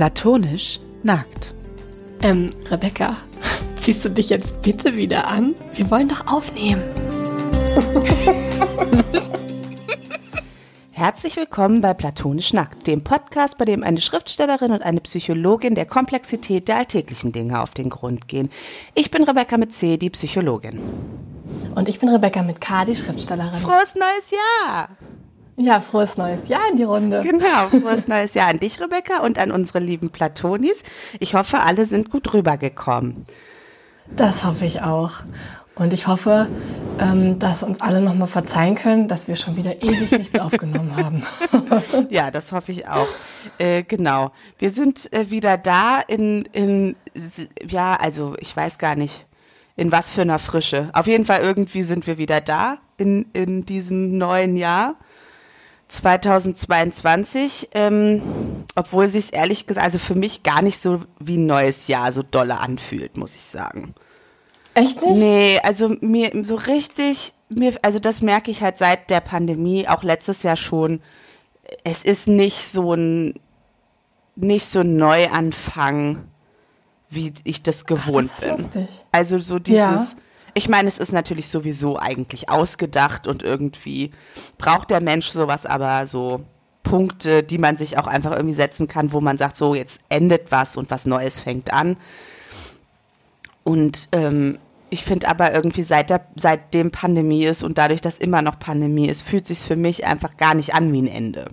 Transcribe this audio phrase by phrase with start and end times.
[0.00, 1.54] Platonisch nackt.
[2.22, 3.18] Ähm, Rebecca,
[3.76, 5.54] ziehst du dich jetzt bitte wieder an?
[5.74, 6.82] Wir wollen doch aufnehmen.
[10.92, 15.84] Herzlich willkommen bei Platonisch Nackt, dem Podcast, bei dem eine Schriftstellerin und eine Psychologin der
[15.84, 18.48] Komplexität der alltäglichen Dinge auf den Grund gehen.
[18.94, 20.80] Ich bin Rebecca mit C, die Psychologin.
[21.74, 23.60] Und ich bin Rebecca mit K, die Schriftstellerin.
[23.60, 24.88] Frohes neues Jahr!
[25.62, 27.20] Ja, frohes neues Jahr in die Runde.
[27.22, 30.82] Genau, frohes neues Jahr an dich, Rebecca, und an unsere lieben Platonis.
[31.18, 33.26] Ich hoffe, alle sind gut rübergekommen.
[34.16, 35.12] Das hoffe ich auch.
[35.76, 36.48] Und ich hoffe,
[36.98, 41.22] ähm, dass uns alle nochmal verzeihen können, dass wir schon wieder ewig nichts aufgenommen haben.
[42.10, 43.06] ja, das hoffe ich auch.
[43.58, 44.32] Äh, genau.
[44.58, 46.96] Wir sind äh, wieder da in, in,
[47.66, 49.26] ja, also ich weiß gar nicht,
[49.76, 50.90] in was für einer Frische.
[50.92, 54.96] Auf jeden Fall irgendwie sind wir wieder da in, in diesem neuen Jahr.
[55.90, 58.22] 2022, ähm,
[58.76, 62.22] obwohl sich ehrlich gesagt, also für mich gar nicht so wie ein neues Jahr so
[62.22, 63.94] dolle anfühlt, muss ich sagen.
[64.74, 65.18] Echt nicht?
[65.18, 70.02] Nee, also mir so richtig, mir, also das merke ich halt seit der Pandemie, auch
[70.04, 71.00] letztes Jahr schon.
[71.84, 73.34] Es ist nicht so ein,
[74.36, 76.24] nicht so ein Neuanfang,
[77.08, 78.82] wie ich das gewohnt Ach, das ist bin.
[78.82, 79.04] lustig.
[79.10, 80.06] Also so dieses, Ja.
[80.54, 84.10] Ich meine, es ist natürlich sowieso eigentlich ausgedacht und irgendwie
[84.58, 86.42] braucht der Mensch sowas, aber so
[86.82, 90.50] Punkte, die man sich auch einfach irgendwie setzen kann, wo man sagt, so jetzt endet
[90.50, 91.96] was und was Neues fängt an.
[93.64, 98.42] Und ähm, ich finde aber irgendwie seit der, seitdem Pandemie ist und dadurch, dass immer
[98.42, 101.46] noch Pandemie ist, fühlt sich für mich einfach gar nicht an wie ein Ende.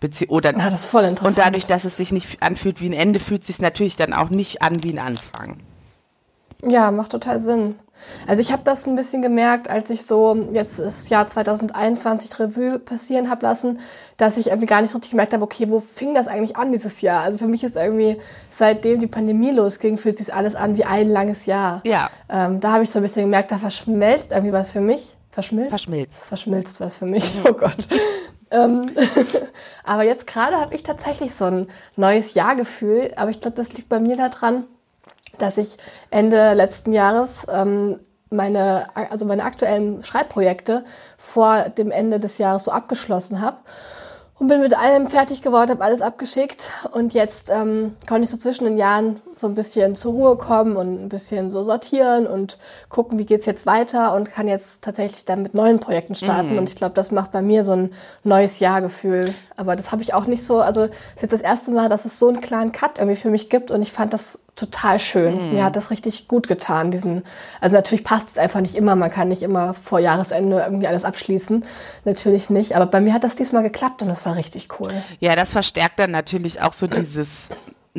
[0.00, 1.36] Bezieh oder Ja, das ist voll interessant.
[1.36, 4.12] und dadurch, dass es sich nicht anfühlt wie ein Ende, fühlt es sich natürlich dann
[4.12, 5.58] auch nicht an wie ein Anfang.
[6.62, 7.76] Ja, macht total Sinn.
[8.26, 12.78] Also ich habe das ein bisschen gemerkt, als ich so jetzt das Jahr 2021 Revue
[12.78, 13.80] passieren habe lassen,
[14.16, 16.72] dass ich irgendwie gar nicht so richtig gemerkt habe, okay, wo fing das eigentlich an
[16.72, 17.22] dieses Jahr?
[17.22, 18.18] Also für mich ist irgendwie,
[18.50, 21.82] seitdem die Pandemie losging, fühlt sich alles an wie ein langes Jahr.
[21.86, 22.08] Ja.
[22.28, 25.16] Ähm, da habe ich so ein bisschen gemerkt, da verschmelzt irgendwie was für mich.
[25.30, 25.70] Verschmilzt?
[25.70, 26.26] Verschmilzt.
[26.26, 27.32] Verschmilzt was für mich.
[27.44, 27.88] Oh Gott.
[28.50, 28.90] ähm,
[29.84, 31.66] aber jetzt gerade habe ich tatsächlich so ein
[31.96, 33.12] neues Jahrgefühl.
[33.16, 34.64] Aber ich glaube, das liegt bei mir daran,
[35.38, 35.76] dass ich
[36.10, 38.00] Ende letzten Jahres ähm,
[38.30, 40.84] meine, also meine aktuellen Schreibprojekte
[41.16, 43.58] vor dem Ende des Jahres so abgeschlossen habe
[44.38, 48.36] und bin mit allem fertig geworden, habe alles abgeschickt und jetzt ähm, konnte ich so
[48.36, 52.58] zwischen den Jahren so ein bisschen zur Ruhe kommen und ein bisschen so sortieren und
[52.88, 56.68] gucken, wie geht's jetzt weiter und kann jetzt tatsächlich dann mit neuen Projekten starten und
[56.68, 57.90] ich glaube, das macht bei mir so ein
[58.24, 59.34] neues Jahrgefühl.
[59.56, 62.04] Aber das habe ich auch nicht so, also es ist jetzt das erste Mal, dass
[62.04, 65.54] es so einen klaren Cut irgendwie für mich gibt und ich fand das total schön.
[65.54, 67.22] Mir hat das richtig gut getan, diesen,
[67.60, 71.04] also natürlich passt es einfach nicht immer, man kann nicht immer vor Jahresende irgendwie alles
[71.04, 71.64] abschließen,
[72.04, 74.90] natürlich nicht, aber bei mir hat das diesmal geklappt und das war richtig cool.
[75.20, 77.50] Ja, das verstärkt dann natürlich auch so dieses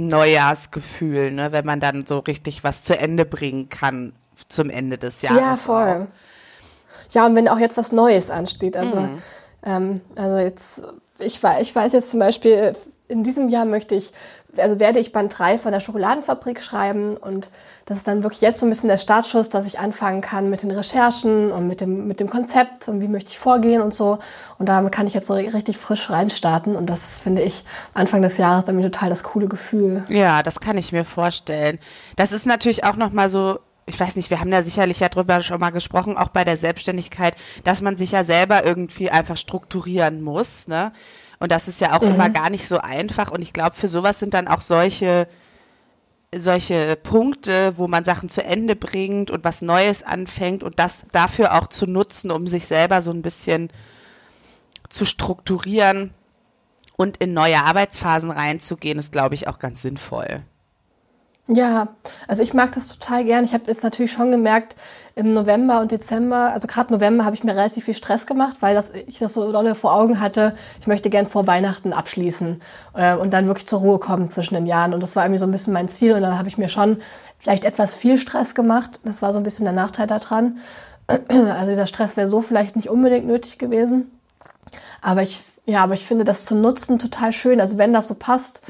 [0.07, 4.13] Neujahrsgefühl, ne, wenn man dann so richtig was zu Ende bringen kann
[4.47, 5.39] zum Ende des Jahres.
[5.39, 6.07] Ja, voll.
[7.11, 9.21] Ja, und wenn auch jetzt was Neues ansteht, also, Mhm.
[9.63, 10.81] ähm, also jetzt,
[11.19, 12.73] ich, ich weiß jetzt zum Beispiel,
[13.07, 14.13] in diesem Jahr möchte ich,
[14.57, 17.49] also werde ich Band 3 von der Schokoladenfabrik schreiben und
[17.85, 20.63] das ist dann wirklich jetzt so ein bisschen der Startschuss, dass ich anfangen kann mit
[20.63, 24.19] den Recherchen und mit dem, mit dem Konzept und wie möchte ich vorgehen und so.
[24.57, 28.37] Und da kann ich jetzt so richtig frisch reinstarten und das finde ich, Anfang des
[28.37, 30.03] Jahres dann total das coole Gefühl.
[30.09, 31.79] Ja, das kann ich mir vorstellen.
[32.15, 35.09] Das ist natürlich auch noch mal so, ich weiß nicht, wir haben ja sicherlich ja
[35.09, 39.37] drüber schon mal gesprochen, auch bei der Selbstständigkeit, dass man sich ja selber irgendwie einfach
[39.37, 40.91] strukturieren muss, ne?
[41.39, 43.31] Und das ist ja auch immer gar nicht so einfach.
[43.31, 45.27] Und ich glaube, für sowas sind dann auch solche
[46.37, 51.55] solche Punkte, wo man Sachen zu Ende bringt und was Neues anfängt und das dafür
[51.55, 53.69] auch zu nutzen, um sich selber so ein bisschen
[54.89, 56.13] zu strukturieren
[56.95, 60.43] und in neue Arbeitsphasen reinzugehen, ist, glaube ich, auch ganz sinnvoll.
[61.51, 61.87] Ja,
[62.27, 63.43] also ich mag das total gern.
[63.43, 64.75] Ich habe jetzt natürlich schon gemerkt,
[65.15, 68.75] im November und Dezember, also gerade November habe ich mir relativ viel Stress gemacht, weil
[68.75, 72.61] das, ich das so dolle vor Augen hatte, ich möchte gern vor Weihnachten abschließen
[72.93, 74.93] äh, und dann wirklich zur Ruhe kommen zwischen den Jahren.
[74.93, 76.99] Und das war irgendwie so ein bisschen mein Ziel und da habe ich mir schon
[77.39, 78.99] vielleicht etwas viel Stress gemacht.
[79.03, 80.59] Das war so ein bisschen der Nachteil daran.
[81.29, 84.11] Also dieser Stress wäre so vielleicht nicht unbedingt nötig gewesen.
[85.01, 87.59] Aber ich, ja, aber ich finde das zu nutzen total schön.
[87.59, 88.61] Also wenn das so passt,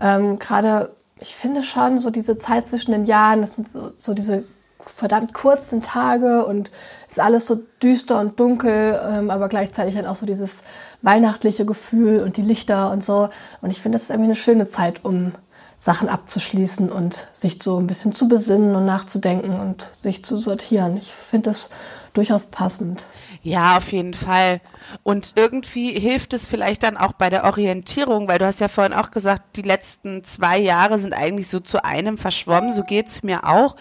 [0.00, 4.14] ähm, gerade, ich finde schon so diese Zeit zwischen den Jahren, das sind so, so
[4.14, 4.44] diese
[4.78, 6.70] verdammt kurzen Tage und
[7.06, 10.62] es ist alles so düster und dunkel, ähm, aber gleichzeitig dann auch so dieses
[11.02, 13.28] weihnachtliche Gefühl und die Lichter und so.
[13.60, 15.32] Und ich finde, das ist irgendwie eine schöne Zeit, um
[15.76, 20.96] Sachen abzuschließen und sich so ein bisschen zu besinnen und nachzudenken und sich zu sortieren.
[20.96, 21.70] Ich finde das
[22.14, 23.04] durchaus passend.
[23.42, 24.60] Ja, auf jeden Fall.
[25.02, 28.92] Und irgendwie hilft es vielleicht dann auch bei der Orientierung, weil du hast ja vorhin
[28.92, 32.72] auch gesagt, die letzten zwei Jahre sind eigentlich so zu einem verschwommen.
[32.72, 33.76] So geht's mir auch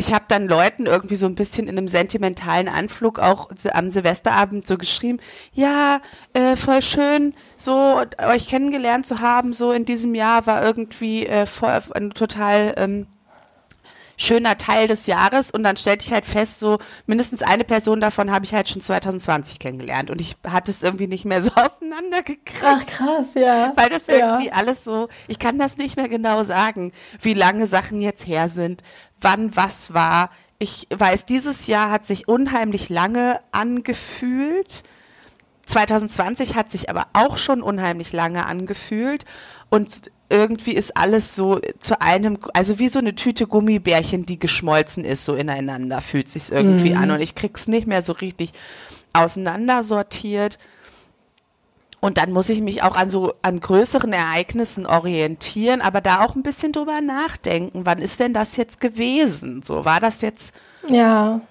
[0.00, 4.66] ich habe dann Leuten irgendwie so ein bisschen in einem sentimentalen Anflug auch am Silvesterabend
[4.66, 5.20] so geschrieben,
[5.52, 6.00] ja,
[6.32, 11.44] äh, voll schön, so euch kennengelernt zu haben, so in diesem Jahr war irgendwie äh,
[11.44, 13.06] voll, ein total ähm,
[14.20, 18.30] schöner Teil des Jahres und dann stellte ich halt fest, so mindestens eine Person davon
[18.30, 22.62] habe ich halt schon 2020 kennengelernt und ich hatte es irgendwie nicht mehr so auseinandergekriegt.
[22.62, 23.72] Ach krass, ja.
[23.76, 24.52] Weil das irgendwie ja.
[24.52, 28.82] alles so, ich kann das nicht mehr genau sagen, wie lange Sachen jetzt her sind,
[29.20, 30.30] wann was war.
[30.58, 34.82] Ich weiß, dieses Jahr hat sich unheimlich lange angefühlt.
[35.64, 39.24] 2020 hat sich aber auch schon unheimlich lange angefühlt
[39.70, 45.04] und irgendwie ist alles so zu einem, also wie so eine Tüte Gummibärchen, die geschmolzen
[45.04, 46.98] ist, so ineinander fühlt sich's irgendwie mhm.
[46.98, 48.52] an und ich krieg's nicht mehr so richtig
[49.12, 50.58] auseinandersortiert.
[52.00, 56.34] Und dann muss ich mich auch an so an größeren Ereignissen orientieren, aber da auch
[56.34, 57.84] ein bisschen drüber nachdenken.
[57.84, 59.62] Wann ist denn das jetzt gewesen?
[59.62, 60.54] So war das jetzt
[60.88, 61.42] ja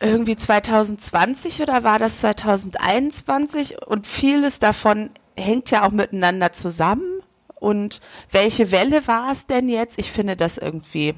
[0.00, 3.86] irgendwie 2020 oder war das 2021?
[3.86, 7.17] Und vieles davon hängt ja auch miteinander zusammen.
[7.60, 8.00] Und
[8.30, 9.98] welche Welle war es denn jetzt?
[9.98, 11.14] Ich finde das irgendwie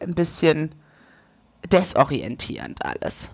[0.00, 0.74] ein bisschen
[1.70, 3.30] desorientierend alles.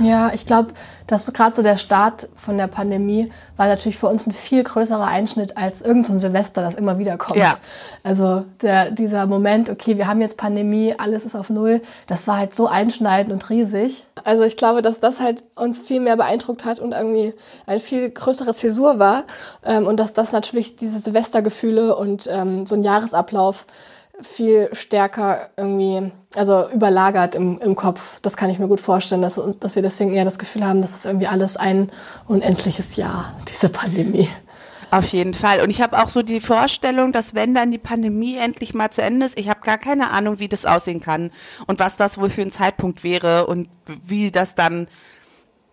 [0.00, 0.74] Ja, ich glaube,
[1.06, 5.06] dass gerade so der Start von der Pandemie war natürlich für uns ein viel größerer
[5.06, 7.38] Einschnitt als irgendein so Silvester, das immer wieder kommt.
[7.38, 7.56] Ja.
[8.02, 12.36] Also der, dieser Moment, okay, wir haben jetzt Pandemie, alles ist auf Null, das war
[12.36, 14.06] halt so einschneidend und riesig.
[14.28, 17.32] Also ich glaube, dass das halt uns viel mehr beeindruckt hat und irgendwie
[17.64, 19.24] eine viel größere Zäsur war
[19.64, 23.66] ähm, und dass das natürlich diese Silvestergefühle und ähm, so ein Jahresablauf
[24.20, 28.20] viel stärker irgendwie, also überlagert im, im Kopf.
[28.20, 30.92] Das kann ich mir gut vorstellen, dass, dass wir deswegen eher das Gefühl haben, dass
[30.92, 31.90] das irgendwie alles ein
[32.26, 34.28] unendliches Jahr, diese Pandemie.
[34.90, 35.60] Auf jeden Fall.
[35.60, 39.02] Und ich habe auch so die Vorstellung, dass wenn dann die Pandemie endlich mal zu
[39.02, 41.30] Ende ist, ich habe gar keine Ahnung, wie das aussehen kann
[41.66, 43.68] und was das wohl für ein Zeitpunkt wäre und
[44.06, 44.88] wie das dann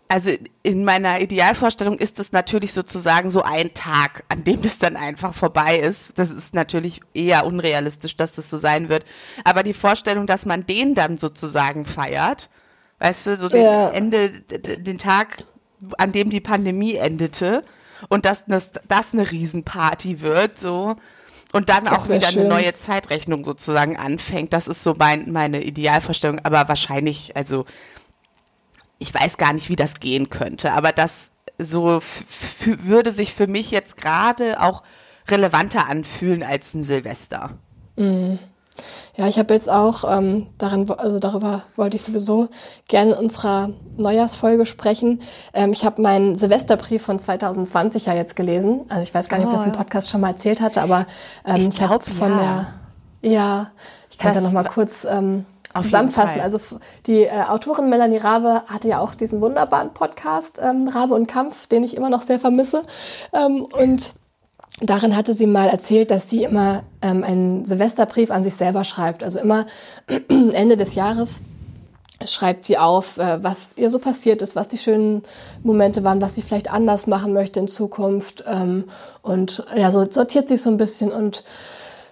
[0.08, 0.32] also
[0.62, 5.34] in meiner Idealvorstellung ist es natürlich sozusagen so ein Tag, an dem das dann einfach
[5.34, 6.18] vorbei ist.
[6.18, 9.04] Das ist natürlich eher unrealistisch, dass das so sein wird.
[9.44, 12.50] Aber die Vorstellung, dass man den dann sozusagen feiert,
[13.00, 13.90] weißt du, so den ja.
[13.90, 15.44] Ende, den Tag,
[15.98, 17.64] an dem die Pandemie endete
[18.10, 20.96] und dass das, das eine Riesenparty wird, so.
[21.52, 22.42] Und dann auch wieder schön.
[22.42, 24.52] eine neue Zeitrechnung sozusagen anfängt.
[24.52, 26.40] Das ist so mein, meine Idealvorstellung.
[26.44, 27.66] Aber wahrscheinlich, also
[29.00, 32.02] ich weiß gar nicht, wie das gehen könnte, aber das so
[32.84, 34.84] würde sich für mich jetzt gerade auch
[35.30, 37.58] relevanter anfühlen als ein Silvester.
[37.96, 38.40] Mhm.
[39.18, 42.50] Ja, ich habe jetzt auch ähm, darin, also darüber wollte ich sowieso
[42.88, 45.22] gerne in unserer Neujahrsfolge sprechen.
[45.54, 48.82] Ähm, ich habe meinen Silvesterbrief von 2020 ja jetzt gelesen.
[48.90, 51.06] Also ich weiß gar nicht, oh, ob das im Podcast schon mal erzählt hatte, aber
[51.46, 52.68] ähm, ich, ich habe von ja.
[53.22, 53.72] der, ja,
[54.10, 55.46] ich kann das da noch mal kurz ähm,
[55.82, 56.42] zusammenfassen.
[56.42, 56.60] Also
[57.08, 61.68] die äh, Autorin Melanie Rabe hatte ja auch diesen wunderbaren Podcast ähm, Rabe und Kampf,
[61.68, 62.84] den ich immer noch sehr vermisse.
[63.34, 64.16] Ähm, und
[64.82, 69.24] darin hatte sie mal erzählt, dass sie immer ähm, einen Silvesterbrief an sich selber schreibt.
[69.24, 69.66] Also immer
[70.30, 71.42] Ende des Jahres
[72.24, 75.24] schreibt sie auf, äh, was ihr so passiert ist, was die schönen
[75.64, 78.44] Momente waren, was sie vielleicht anders machen möchte in Zukunft.
[78.48, 78.86] Ähm,
[79.22, 81.44] und ja, so sortiert sich so ein bisschen und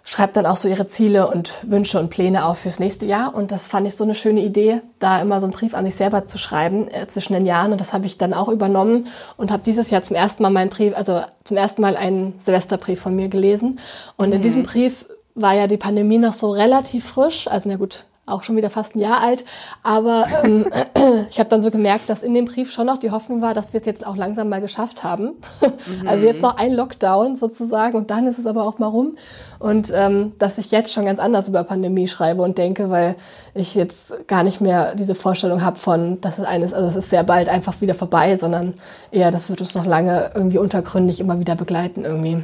[0.03, 3.33] schreibt dann auch so ihre Ziele und Wünsche und Pläne auf fürs nächste Jahr.
[3.33, 5.95] Und das fand ich so eine schöne Idee, da immer so einen Brief an sich
[5.95, 7.71] selber zu schreiben äh, zwischen den Jahren.
[7.71, 9.07] Und das habe ich dann auch übernommen
[9.37, 12.99] und habe dieses Jahr zum ersten Mal meinen Brief, also zum ersten Mal einen Silvesterbrief
[12.99, 13.79] von mir gelesen.
[14.17, 14.35] Und mhm.
[14.35, 15.05] in diesem Brief
[15.35, 17.47] war ja die Pandemie noch so relativ frisch.
[17.47, 19.43] Also na gut, auch schon wieder fast ein Jahr alt.
[19.83, 20.65] Aber ähm,
[21.29, 23.73] ich habe dann so gemerkt, dass in dem Brief schon noch die Hoffnung war, dass
[23.73, 25.33] wir es jetzt auch langsam mal geschafft haben.
[25.61, 26.07] Mhm.
[26.07, 29.17] Also jetzt noch ein Lockdown sozusagen und dann ist es aber auch mal rum.
[29.59, 33.15] Und ähm, dass ich jetzt schon ganz anders über Pandemie schreibe und denke, weil
[33.53, 37.09] ich jetzt gar nicht mehr diese Vorstellung habe von, dass es eines, also es ist
[37.09, 38.75] sehr bald einfach wieder vorbei, sondern
[39.11, 42.41] eher, das wird uns noch lange irgendwie untergründig immer wieder begleiten irgendwie.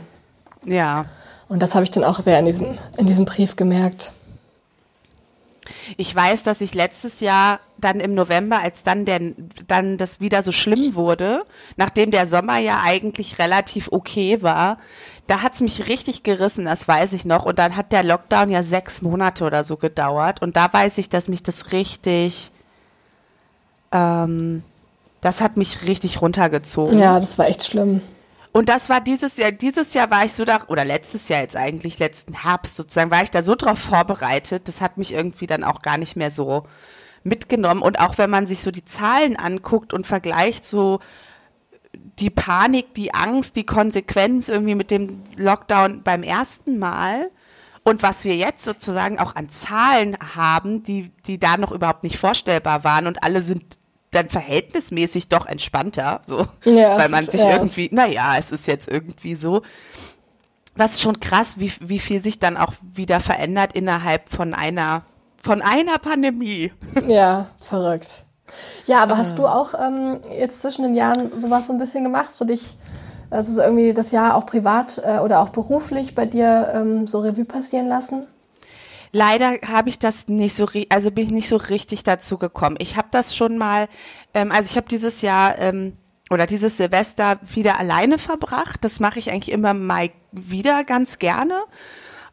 [0.65, 1.05] Ja.
[1.47, 4.11] Und das habe ich dann auch sehr in diesem, in diesem Brief gemerkt.
[5.97, 9.19] Ich weiß, dass ich letztes Jahr dann im November, als dann der,
[9.67, 11.43] dann das wieder so schlimm wurde,
[11.77, 14.77] nachdem der Sommer ja eigentlich relativ okay war,
[15.27, 17.45] da hat's mich richtig gerissen, das weiß ich noch.
[17.45, 20.41] Und dann hat der Lockdown ja sechs Monate oder so gedauert.
[20.41, 22.51] Und da weiß ich, dass mich das richtig,
[23.91, 24.63] ähm,
[25.21, 26.97] das hat mich richtig runtergezogen.
[26.97, 28.01] Ja, das war echt schlimm.
[28.51, 31.55] Und das war dieses Jahr, dieses Jahr war ich so da, oder letztes Jahr jetzt
[31.55, 34.67] eigentlich, letzten Herbst sozusagen, war ich da so drauf vorbereitet.
[34.67, 36.65] Das hat mich irgendwie dann auch gar nicht mehr so
[37.23, 37.81] mitgenommen.
[37.81, 40.99] Und auch wenn man sich so die Zahlen anguckt und vergleicht, so
[41.93, 47.31] die Panik, die Angst, die Konsequenz irgendwie mit dem Lockdown beim ersten Mal
[47.83, 52.17] und was wir jetzt sozusagen auch an Zahlen haben, die, die da noch überhaupt nicht
[52.17, 53.78] vorstellbar waren und alle sind
[54.11, 57.51] dann verhältnismäßig doch entspannter, so, ja, weil man sich ja.
[57.51, 59.61] irgendwie, naja, es ist jetzt irgendwie so.
[60.75, 65.03] Was ist schon krass, wie, wie viel sich dann auch wieder verändert innerhalb von einer,
[65.41, 66.71] von einer Pandemie.
[67.07, 68.23] Ja, verrückt.
[68.85, 69.59] Ja, aber hast du ah.
[69.59, 72.77] auch ähm, jetzt zwischen den Jahren sowas so ein bisschen gemacht, so dich,
[73.29, 77.45] also irgendwie das Jahr auch privat äh, oder auch beruflich bei dir ähm, so Revue
[77.45, 78.25] passieren lassen?
[79.11, 82.77] Leider habe ich das nicht so, also bin ich nicht so richtig dazu gekommen.
[82.79, 83.87] Ich habe das schon mal,
[84.33, 85.97] ähm, also ich habe dieses Jahr ähm,
[86.29, 88.83] oder dieses Silvester wieder alleine verbracht.
[88.83, 91.55] Das mache ich eigentlich immer mal wieder ganz gerne.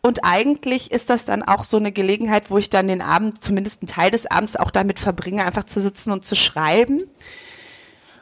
[0.02, 3.82] Und eigentlich ist das dann auch so eine Gelegenheit, wo ich dann den Abend, zumindest
[3.82, 7.04] einen Teil des Abends auch damit verbringe, einfach zu sitzen und zu schreiben.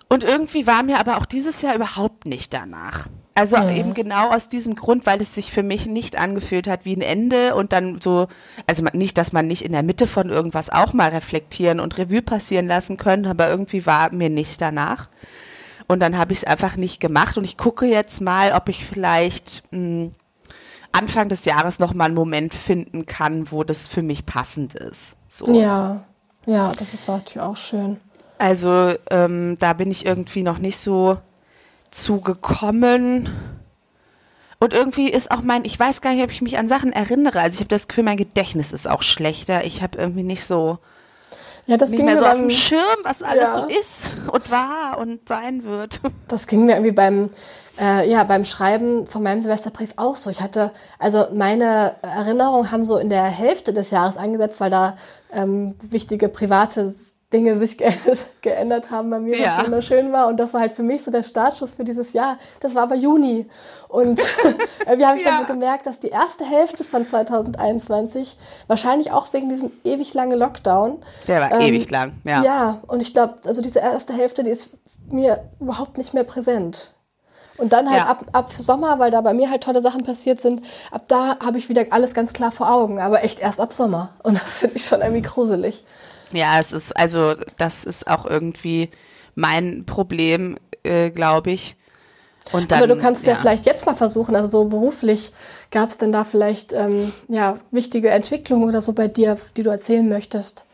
[0.09, 3.09] Und irgendwie war mir aber auch dieses Jahr überhaupt nicht danach.
[3.37, 3.69] Also mhm.
[3.71, 7.03] eben genau aus diesem Grund, weil es sich für mich nicht angefühlt hat wie ein
[7.03, 8.29] Ende und dann so,
[8.69, 12.23] also nicht, dass man nicht in der Mitte von irgendwas auch mal reflektieren und Revue
[12.23, 15.09] passieren lassen können, aber irgendwie war mir nicht danach.
[15.89, 18.87] Und dann habe ich es einfach nicht gemacht und ich gucke jetzt mal, ob ich
[18.87, 20.15] vielleicht mh, hm,
[20.93, 25.17] Anfang des Jahres noch mal einen Moment finden kann, wo das für mich passend ist.
[25.27, 25.53] So.
[25.53, 26.05] Ja,
[26.47, 27.99] ja, das ist natürlich auch schön.
[28.39, 31.19] Also ähm, da bin ich irgendwie noch nicht so
[31.95, 33.29] zugekommen.
[34.59, 37.41] Und irgendwie ist auch mein, ich weiß gar nicht, ob ich mich an Sachen erinnere.
[37.41, 39.65] Also ich habe das Gefühl, mein Gedächtnis ist auch schlechter.
[39.65, 40.79] Ich habe irgendwie nicht so,
[41.67, 43.55] ja, das nicht ging mehr so auf dem Schirm, was alles ja.
[43.55, 46.01] so ist und war und sein wird.
[46.29, 47.31] Das ging mir irgendwie beim,
[47.79, 50.31] äh, ja, beim Schreiben von meinem Silvesterbrief auch so.
[50.31, 54.97] Ich hatte, also meine Erinnerungen haben so in der Hälfte des Jahres angesetzt, weil da
[55.33, 56.91] ähm, wichtige private
[57.35, 59.59] Dinge sich geändert, geändert haben bei mir, ja.
[59.59, 60.29] was wunderschön war.
[60.29, 62.39] Und das war halt für mich so der Startschuss für dieses Jahr.
[62.61, 63.47] Das war aber Juni.
[63.89, 64.19] Und
[64.97, 65.25] wir haben ja.
[65.25, 68.39] dann so gemerkt, dass die erste Hälfte von 2021,
[68.69, 71.03] wahrscheinlich auch wegen diesem ewig langen Lockdown.
[71.29, 72.43] Der war ähm, ewig lang, ja.
[72.43, 74.71] Ja, und ich glaube, also diese erste Hälfte, die ist
[75.11, 76.93] mir überhaupt nicht mehr präsent.
[77.57, 78.07] Und dann halt ja.
[78.09, 81.59] ab, ab Sommer, weil da bei mir halt tolle Sachen passiert sind, ab da habe
[81.59, 84.15] ich wieder alles ganz klar vor Augen, aber echt erst ab Sommer.
[84.25, 85.85] Und das finde ich schon irgendwie gruselig.
[86.35, 88.91] Ja, es ist, also das ist auch irgendwie
[89.35, 91.77] mein Problem, äh, glaube ich.
[92.53, 93.33] Dann, Aber du kannst ja.
[93.33, 93.39] ja.
[93.39, 95.33] vielleicht jetzt mal versuchen, also so beruflich,
[95.71, 99.71] gab es denn da vielleicht ähm, ja, wichtige Entwicklungen oder so bei dir, die du
[99.71, 100.67] erzählen möchtest?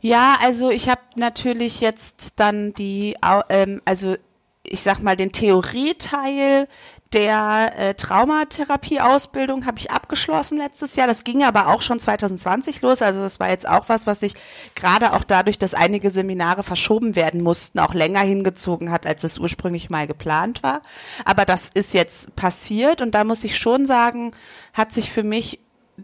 [0.00, 3.16] Ja, also ich habe natürlich jetzt dann die,
[3.48, 4.14] ähm, also
[4.62, 6.68] ich sag mal, den Theorieteil
[7.12, 11.06] der äh, Traumatherapie-Ausbildung habe ich abgeschlossen letztes Jahr.
[11.06, 13.00] Das ging aber auch schon 2020 los.
[13.00, 14.34] Also das war jetzt auch was, was sich
[14.74, 19.38] gerade auch dadurch, dass einige Seminare verschoben werden mussten, auch länger hingezogen hat, als es
[19.38, 20.82] ursprünglich mal geplant war.
[21.24, 24.32] Aber das ist jetzt passiert und da muss ich schon sagen,
[24.72, 25.60] hat sich für mich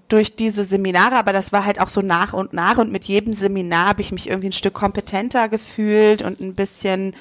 [0.08, 3.34] durch diese Seminare, aber das war halt auch so nach und nach und mit jedem
[3.34, 7.14] Seminar habe ich mich irgendwie ein Stück kompetenter gefühlt und ein bisschen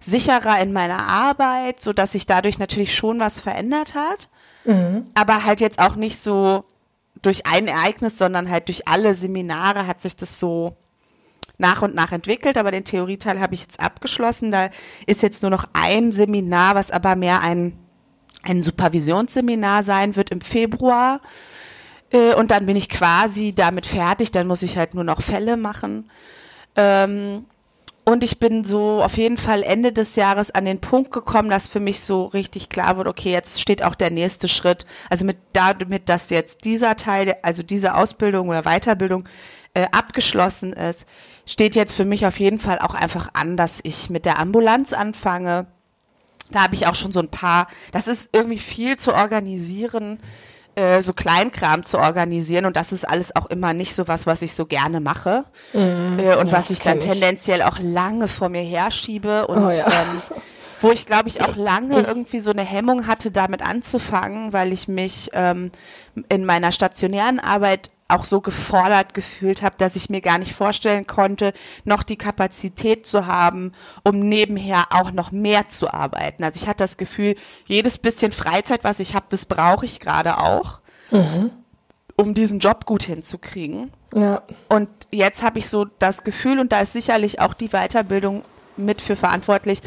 [0.00, 4.28] sicherer in meiner Arbeit, so dass sich dadurch natürlich schon was verändert hat.
[4.64, 5.06] Mhm.
[5.14, 6.64] Aber halt jetzt auch nicht so
[7.22, 10.76] durch ein Ereignis, sondern halt durch alle Seminare hat sich das so
[11.58, 14.50] nach und nach entwickelt, aber den Theorieteil habe ich jetzt abgeschlossen.
[14.50, 14.70] Da
[15.06, 17.76] ist jetzt nur noch ein Seminar, was aber mehr ein,
[18.42, 21.20] ein Supervisionsseminar sein wird im Februar.
[22.12, 24.32] Äh, und dann bin ich quasi damit fertig.
[24.32, 26.10] Dann muss ich halt nur noch Fälle machen.
[26.76, 27.44] Ähm,
[28.10, 31.68] und ich bin so auf jeden Fall Ende des Jahres an den Punkt gekommen, dass
[31.68, 34.84] für mich so richtig klar wurde, okay, jetzt steht auch der nächste Schritt.
[35.08, 39.28] Also mit damit, dass jetzt dieser Teil, also diese Ausbildung oder Weiterbildung
[39.74, 41.06] äh, abgeschlossen ist,
[41.46, 44.92] steht jetzt für mich auf jeden Fall auch einfach an, dass ich mit der Ambulanz
[44.92, 45.66] anfange.
[46.50, 50.18] Da habe ich auch schon so ein paar, das ist irgendwie viel zu organisieren.
[50.76, 54.40] Äh, so Kleinkram zu organisieren und das ist alles auch immer nicht so was, was
[54.40, 56.18] ich so gerne mache mhm.
[56.20, 57.04] äh, und ja, was ich dann ich.
[57.04, 59.86] tendenziell auch lange vor mir herschiebe und oh, ja.
[59.86, 60.22] ähm,
[60.80, 64.86] wo ich glaube ich auch lange irgendwie so eine Hemmung hatte, damit anzufangen, weil ich
[64.86, 65.72] mich ähm,
[66.28, 71.06] in meiner stationären Arbeit auch so gefordert gefühlt habe, dass ich mir gar nicht vorstellen
[71.06, 71.52] konnte,
[71.84, 73.72] noch die Kapazität zu haben,
[74.04, 76.44] um nebenher auch noch mehr zu arbeiten.
[76.44, 77.36] Also ich hatte das Gefühl,
[77.66, 81.50] jedes bisschen Freizeit, was ich habe, das brauche ich gerade auch, mhm.
[82.16, 83.92] um diesen Job gut hinzukriegen.
[84.16, 84.42] Ja.
[84.68, 88.42] Und jetzt habe ich so das Gefühl, und da ist sicherlich auch die Weiterbildung
[88.76, 89.80] mit für verantwortlich,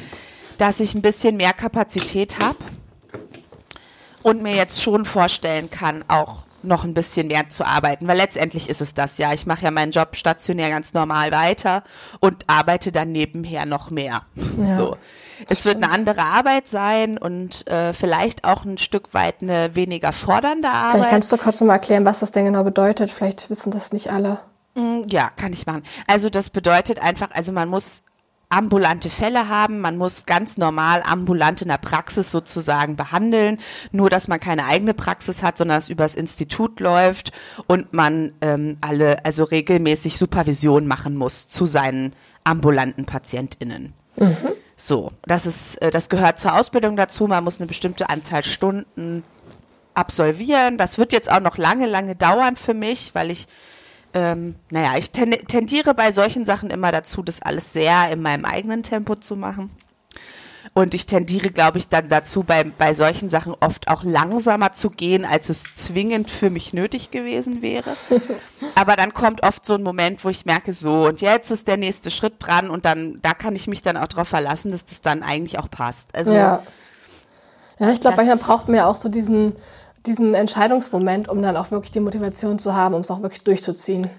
[0.58, 2.58] dass ich ein bisschen mehr Kapazität habe
[4.22, 8.70] und mir jetzt schon vorstellen kann, auch noch ein bisschen mehr zu arbeiten, weil letztendlich
[8.70, 9.34] ist es das ja.
[9.34, 11.84] Ich mache ja meinen Job stationär ganz normal weiter
[12.20, 14.24] und arbeite dann nebenher noch mehr.
[14.58, 14.98] Ja, so.
[15.50, 20.14] Es wird eine andere Arbeit sein und äh, vielleicht auch ein Stück weit eine weniger
[20.14, 20.92] fordernde Arbeit.
[20.92, 23.12] Vielleicht kannst du kurz noch mal erklären, was das denn genau bedeutet.
[23.12, 24.40] Vielleicht wissen das nicht alle.
[24.76, 25.84] Mm, ja, kann ich machen.
[26.08, 28.04] Also das bedeutet einfach, also man muss
[28.54, 29.80] ambulante Fälle haben.
[29.80, 33.58] Man muss ganz normal ambulant in der Praxis sozusagen behandeln.
[33.92, 37.32] Nur, dass man keine eigene Praxis hat, sondern es übers Institut läuft
[37.68, 43.94] und man ähm, alle, also regelmäßig Supervision machen muss zu seinen ambulanten PatientInnen.
[44.18, 44.36] Mhm.
[44.76, 47.28] So, das ist, äh, das gehört zur Ausbildung dazu.
[47.28, 49.24] Man muss eine bestimmte Anzahl Stunden
[49.94, 50.78] absolvieren.
[50.78, 53.48] Das wird jetzt auch noch lange, lange dauern für mich, weil ich
[54.14, 58.84] ähm, naja, ich tendiere bei solchen Sachen immer dazu, das alles sehr in meinem eigenen
[58.84, 59.72] Tempo zu machen.
[60.76, 64.90] Und ich tendiere, glaube ich, dann dazu, bei, bei solchen Sachen oft auch langsamer zu
[64.90, 67.92] gehen, als es zwingend für mich nötig gewesen wäre.
[68.76, 71.78] Aber dann kommt oft so ein Moment, wo ich merke, so, und jetzt ist der
[71.78, 75.02] nächste Schritt dran und dann, da kann ich mich dann auch darauf verlassen, dass das
[75.02, 76.16] dann eigentlich auch passt.
[76.16, 76.64] Also, ja.
[77.80, 79.56] Ja, ich glaube, manchmal braucht man ja auch so diesen,
[80.06, 84.10] diesen Entscheidungsmoment, um dann auch wirklich die Motivation zu haben, um es auch wirklich durchzuziehen.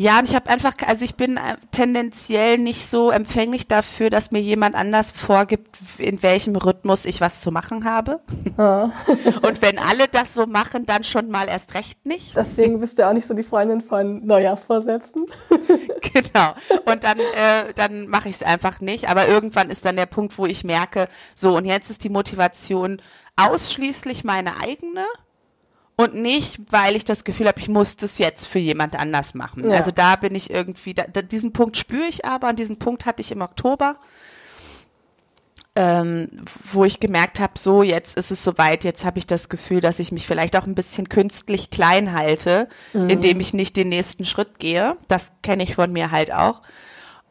[0.00, 4.30] Ja, und ich habe einfach, also ich bin äh, tendenziell nicht so empfänglich dafür, dass
[4.30, 8.20] mir jemand anders vorgibt, in welchem Rhythmus ich was zu machen habe.
[8.56, 8.92] Ja.
[9.42, 12.34] und wenn alle das so machen, dann schon mal erst recht nicht.
[12.34, 15.26] Deswegen bist du auch nicht so die Freundin von Neujahrsvorsätzen.
[16.00, 16.54] genau.
[16.86, 19.10] Und dann, äh, dann mache ich es einfach nicht.
[19.10, 23.02] Aber irgendwann ist dann der Punkt, wo ich merke, so und jetzt ist die Motivation
[23.48, 25.04] ausschließlich meine eigene
[25.96, 29.70] und nicht, weil ich das Gefühl habe, ich muss das jetzt für jemand anders machen.
[29.70, 29.76] Ja.
[29.76, 33.20] Also da bin ich irgendwie, da, diesen Punkt spüre ich aber, und diesen Punkt hatte
[33.20, 33.96] ich im Oktober,
[35.76, 36.28] ähm,
[36.72, 39.98] wo ich gemerkt habe, so jetzt ist es soweit, jetzt habe ich das Gefühl, dass
[39.98, 43.10] ich mich vielleicht auch ein bisschen künstlich klein halte, mhm.
[43.10, 44.96] indem ich nicht den nächsten Schritt gehe.
[45.08, 46.62] Das kenne ich von mir halt auch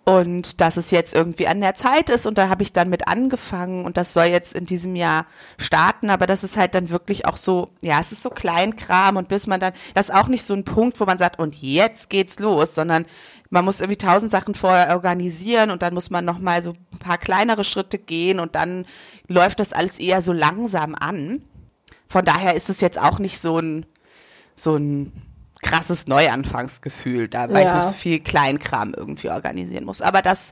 [0.09, 2.25] und dass es jetzt irgendwie an der Zeit ist.
[2.25, 3.85] Und da habe ich dann mit angefangen.
[3.85, 5.27] Und das soll jetzt in diesem Jahr
[5.59, 9.17] starten, aber das ist halt dann wirklich auch so, ja, es ist so Kleinkram.
[9.17, 11.61] Und bis man dann, das ist auch nicht so ein Punkt, wo man sagt, und
[11.61, 13.05] jetzt geht's los, sondern
[13.51, 15.69] man muss irgendwie tausend Sachen vorher organisieren.
[15.69, 18.39] Und dann muss man nochmal so ein paar kleinere Schritte gehen.
[18.39, 18.87] Und dann
[19.27, 21.43] läuft das alles eher so langsam an.
[22.07, 23.85] Von daher ist es jetzt auch nicht so ein,
[24.55, 25.28] so ein
[25.61, 27.67] krasses Neuanfangsgefühl, da, weil ja.
[27.67, 30.01] ich noch so viel Kleinkram irgendwie organisieren muss.
[30.01, 30.51] Aber das,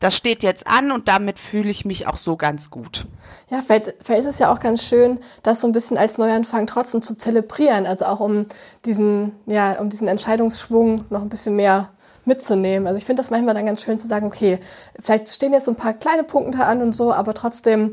[0.00, 3.06] das steht jetzt an und damit fühle ich mich auch so ganz gut.
[3.50, 6.66] Ja, vielleicht, vielleicht ist es ja auch ganz schön, das so ein bisschen als Neuanfang
[6.66, 7.86] trotzdem zu zelebrieren.
[7.86, 8.46] Also auch um
[8.84, 11.90] diesen, ja, um diesen Entscheidungsschwung noch ein bisschen mehr
[12.24, 12.86] mitzunehmen.
[12.86, 14.58] Also ich finde das manchmal dann ganz schön zu sagen, okay,
[14.98, 17.90] vielleicht stehen jetzt so ein paar kleine Punkte an und so, aber trotzdem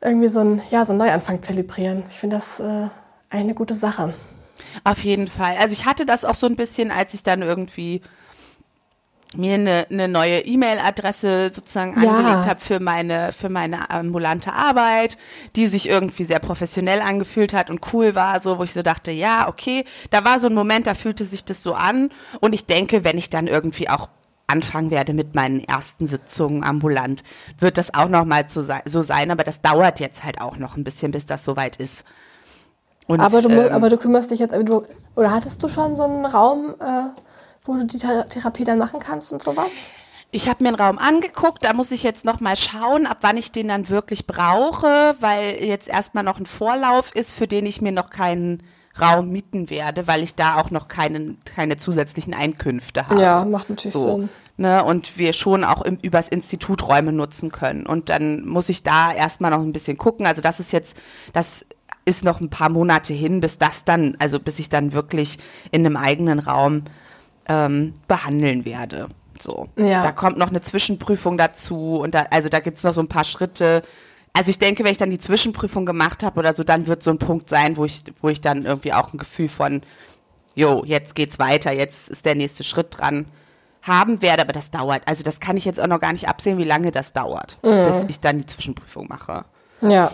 [0.00, 2.04] irgendwie so ein, ja, so ein Neuanfang zelebrieren.
[2.10, 2.88] Ich finde das äh,
[3.30, 4.14] eine gute Sache.
[4.84, 5.56] Auf jeden Fall.
[5.58, 8.00] Also ich hatte das auch so ein bisschen, als ich dann irgendwie
[9.36, 12.10] mir eine, eine neue E-Mail-Adresse sozusagen ja.
[12.10, 15.18] angelegt habe für meine für meine ambulante Arbeit,
[15.54, 19.10] die sich irgendwie sehr professionell angefühlt hat und cool war, so wo ich so dachte,
[19.10, 22.64] ja, okay, da war so ein Moment, da fühlte sich das so an und ich
[22.64, 24.08] denke, wenn ich dann irgendwie auch
[24.46, 27.22] anfangen werde mit meinen ersten Sitzungen ambulant,
[27.58, 30.84] wird das auch noch mal so sein, aber das dauert jetzt halt auch noch ein
[30.84, 32.06] bisschen, bis das soweit ist.
[33.08, 34.84] Und, aber, du, ähm, aber du kümmerst dich jetzt, du,
[35.16, 37.04] oder hattest du schon so einen Raum, äh,
[37.62, 39.88] wo du die Therapie dann machen kannst und sowas?
[40.30, 43.38] Ich habe mir einen Raum angeguckt, da muss ich jetzt noch mal schauen, ab wann
[43.38, 47.80] ich den dann wirklich brauche, weil jetzt erstmal noch ein Vorlauf ist, für den ich
[47.80, 48.62] mir noch keinen
[49.00, 53.22] Raum mieten werde, weil ich da auch noch keinen, keine zusätzlichen Einkünfte habe.
[53.22, 54.28] Ja, macht natürlich so, Sinn.
[54.58, 57.86] Ne, und wir schon auch im, übers Institut Räume nutzen können.
[57.86, 60.26] Und dann muss ich da erstmal noch ein bisschen gucken.
[60.26, 60.96] Also das ist jetzt,
[61.32, 61.64] das
[62.08, 65.38] ist noch ein paar Monate hin, bis das dann, also bis ich dann wirklich
[65.70, 66.84] in einem eigenen Raum
[67.48, 69.08] ähm, behandeln werde.
[69.38, 69.68] So.
[69.76, 70.02] Ja.
[70.02, 73.08] Da kommt noch eine Zwischenprüfung dazu und da, also da gibt es noch so ein
[73.08, 73.82] paar Schritte.
[74.32, 77.10] Also ich denke, wenn ich dann die Zwischenprüfung gemacht habe oder so, dann wird so
[77.10, 79.82] ein Punkt sein, wo ich, wo ich dann irgendwie auch ein Gefühl von,
[80.54, 83.26] jo, jetzt geht's weiter, jetzt ist der nächste Schritt dran
[83.82, 85.02] haben werde, aber das dauert.
[85.06, 87.86] Also das kann ich jetzt auch noch gar nicht absehen, wie lange das dauert, mhm.
[87.86, 89.44] bis ich dann die Zwischenprüfung mache.
[89.80, 90.10] Ja.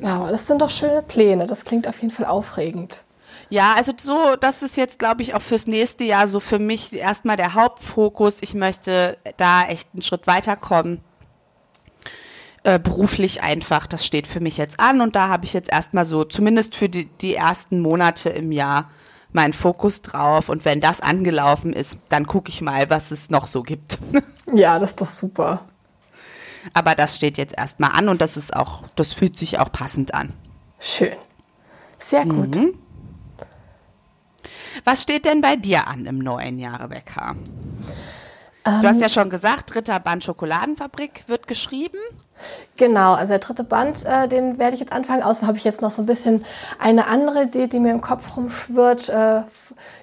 [0.00, 0.28] Genau.
[0.28, 1.46] Das sind doch schöne Pläne.
[1.46, 3.02] Das klingt auf jeden Fall aufregend.
[3.48, 6.92] Ja, also so, das ist jetzt, glaube ich, auch fürs nächste Jahr so für mich
[6.92, 8.42] erstmal der Hauptfokus.
[8.42, 11.00] Ich möchte da echt einen Schritt weiterkommen.
[12.64, 16.04] Äh, beruflich einfach, das steht für mich jetzt an und da habe ich jetzt erstmal
[16.04, 18.90] so, zumindest für die, die ersten Monate im Jahr,
[19.32, 20.48] meinen Fokus drauf.
[20.48, 23.98] Und wenn das angelaufen ist, dann gucke ich mal, was es noch so gibt.
[24.54, 25.64] Ja, das ist doch super.
[26.72, 30.14] Aber das steht jetzt erstmal an und das ist auch, das fühlt sich auch passend
[30.14, 30.32] an.
[30.80, 31.16] Schön.
[31.98, 32.56] Sehr gut.
[32.56, 32.74] Mhm.
[34.84, 37.34] Was steht denn bei dir an im neuen Jahr, Rebecca?
[38.66, 41.98] Ähm, du hast ja schon gesagt, dritter Band Schokoladenfabrik wird geschrieben.
[42.76, 45.22] Genau, also der dritte Band, äh, den werde ich jetzt anfangen.
[45.22, 46.44] Außerdem habe ich jetzt noch so ein bisschen
[46.78, 49.42] eine andere Idee, die mir im Kopf rumschwirrt, äh,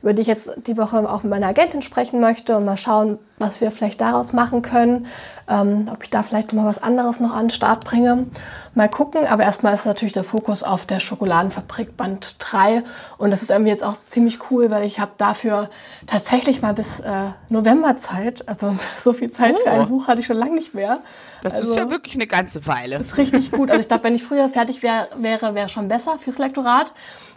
[0.01, 3.19] über die ich jetzt die Woche auch mit meiner Agentin sprechen möchte und mal schauen,
[3.43, 5.07] was wir vielleicht daraus machen können.
[5.47, 8.27] Ähm, ob ich da vielleicht mal was anderes noch an den Start bringe.
[8.73, 9.27] Mal gucken.
[9.27, 12.83] Aber erstmal ist natürlich der Fokus auf der Schokoladenfabrik Band 3.
[13.17, 15.69] Und das ist irgendwie jetzt auch ziemlich cool, weil ich habe dafür
[16.07, 18.47] tatsächlich mal bis äh, November Zeit.
[18.47, 19.61] Also so viel Zeit oh.
[19.61, 19.85] für ein oh.
[19.87, 21.01] Buch hatte ich schon lange nicht mehr.
[21.41, 22.97] Das also, ist ja wirklich eine ganze Weile.
[22.97, 23.69] Das ist richtig gut.
[23.69, 26.93] Also ich glaube, wenn ich früher fertig wär, wäre, wäre schon besser fürs Lektorat.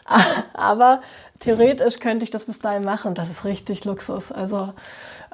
[0.54, 1.02] Aber
[1.40, 3.14] theoretisch könnte ich das bis dahin machen.
[3.14, 4.32] Das ist richtig Luxus.
[4.32, 4.72] Also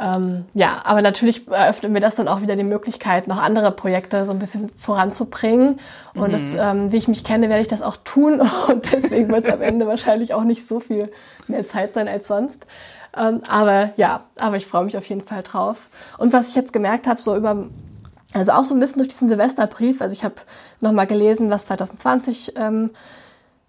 [0.01, 4.25] ähm, ja, aber natürlich eröffnet mir das dann auch wieder die Möglichkeit, noch andere Projekte
[4.25, 5.79] so ein bisschen voranzubringen.
[6.15, 6.33] Und mhm.
[6.33, 8.41] das, ähm, wie ich mich kenne, werde ich das auch tun.
[8.69, 11.11] Und deswegen wird es am Ende wahrscheinlich auch nicht so viel
[11.47, 12.67] mehr Zeit sein als sonst.
[13.17, 15.89] Ähm, aber ja, aber ich freue mich auf jeden Fall drauf.
[16.19, 17.69] Und was ich jetzt gemerkt habe, so über
[18.35, 20.01] also auch so ein bisschen durch diesen Silvesterbrief.
[20.01, 20.37] Also ich habe
[20.81, 22.91] nochmal gelesen, was 2020 ähm,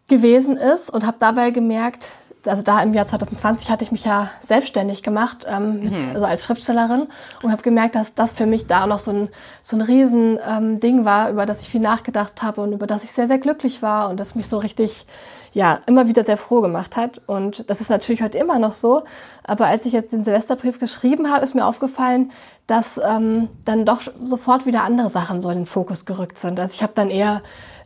[0.08, 2.12] gewesen ist und habe dabei gemerkt,
[2.45, 6.12] also da im Jahr 2020 hatte ich mich ja selbstständig gemacht, ähm, mit, mhm.
[6.13, 7.08] also als Schriftstellerin
[7.41, 9.29] und habe gemerkt, dass das für mich da auch noch so ein,
[9.62, 13.03] so ein riesen ähm, Ding war, über das ich viel nachgedacht habe und über das
[13.03, 15.06] ich sehr, sehr glücklich war und das mich so richtig,
[15.53, 17.21] ja, immer wieder sehr froh gemacht hat.
[17.27, 19.03] Und das ist natürlich heute immer noch so.
[19.43, 22.32] Aber als ich jetzt den Silvesterbrief geschrieben habe, ist mir aufgefallen,
[22.67, 26.60] dass ähm, dann doch sofort wieder andere Sachen so in den Fokus gerückt sind.
[26.60, 27.41] Also ich habe dann eher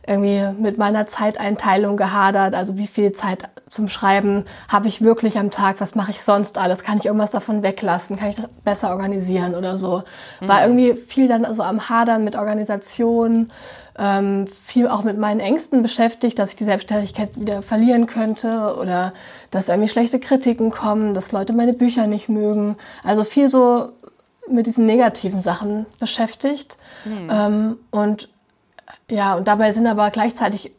[0.06, 2.54] irgendwie mit meiner Zeiteinteilung gehadert.
[2.54, 5.80] Also wie viel Zeit zum Schreiben habe ich wirklich am Tag?
[5.80, 6.82] Was mache ich sonst alles?
[6.82, 8.16] Kann ich irgendwas davon weglassen?
[8.16, 10.02] Kann ich das besser organisieren oder so?
[10.40, 10.78] War mhm.
[10.78, 13.50] irgendwie viel dann so am Hadern mit Organisation,
[13.98, 19.12] ähm, viel auch mit meinen Ängsten beschäftigt, dass ich die Selbstständigkeit wieder verlieren könnte oder
[19.50, 22.76] dass irgendwie schlechte Kritiken kommen, dass Leute meine Bücher nicht mögen.
[23.04, 23.90] Also viel so
[24.48, 26.78] mit diesen negativen Sachen beschäftigt.
[27.04, 27.28] Mhm.
[27.30, 28.28] Ähm, und
[29.10, 30.72] ja, und dabei sind aber gleichzeitig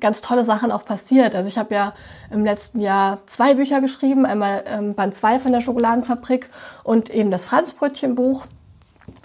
[0.00, 1.34] ganz tolle Sachen auch passiert.
[1.34, 1.94] Also ich habe ja
[2.30, 6.48] im letzten Jahr zwei Bücher geschrieben, einmal ähm, Band 2 von der Schokoladenfabrik
[6.82, 8.46] und eben das Franzbrötchenbuch.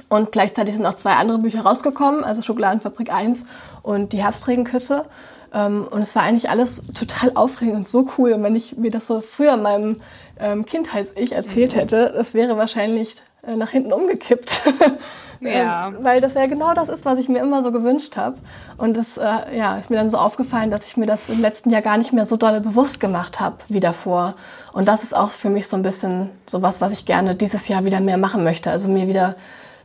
[0.09, 3.45] Und gleichzeitig sind auch zwei andere Bücher rausgekommen, also Schokoladenfabrik 1
[3.81, 5.05] und die Herbstregenküsse.
[5.53, 8.33] Ähm, und es war eigentlich alles total aufregend und so cool.
[8.33, 10.01] Und wenn ich mir das so früher meinem
[10.39, 14.63] ähm, Kindheits-Ich erzählt hätte, das wäre wahrscheinlich äh, nach hinten umgekippt.
[15.39, 15.93] Ja.
[16.01, 18.37] Weil das ja genau das ist, was ich mir immer so gewünscht habe.
[18.77, 21.69] Und es äh, ja, ist mir dann so aufgefallen, dass ich mir das im letzten
[21.69, 24.33] Jahr gar nicht mehr so dolle bewusst gemacht habe wie davor.
[24.73, 27.67] Und das ist auch für mich so ein bisschen so was, was ich gerne dieses
[27.67, 28.71] Jahr wieder mehr machen möchte.
[28.71, 29.35] Also mir wieder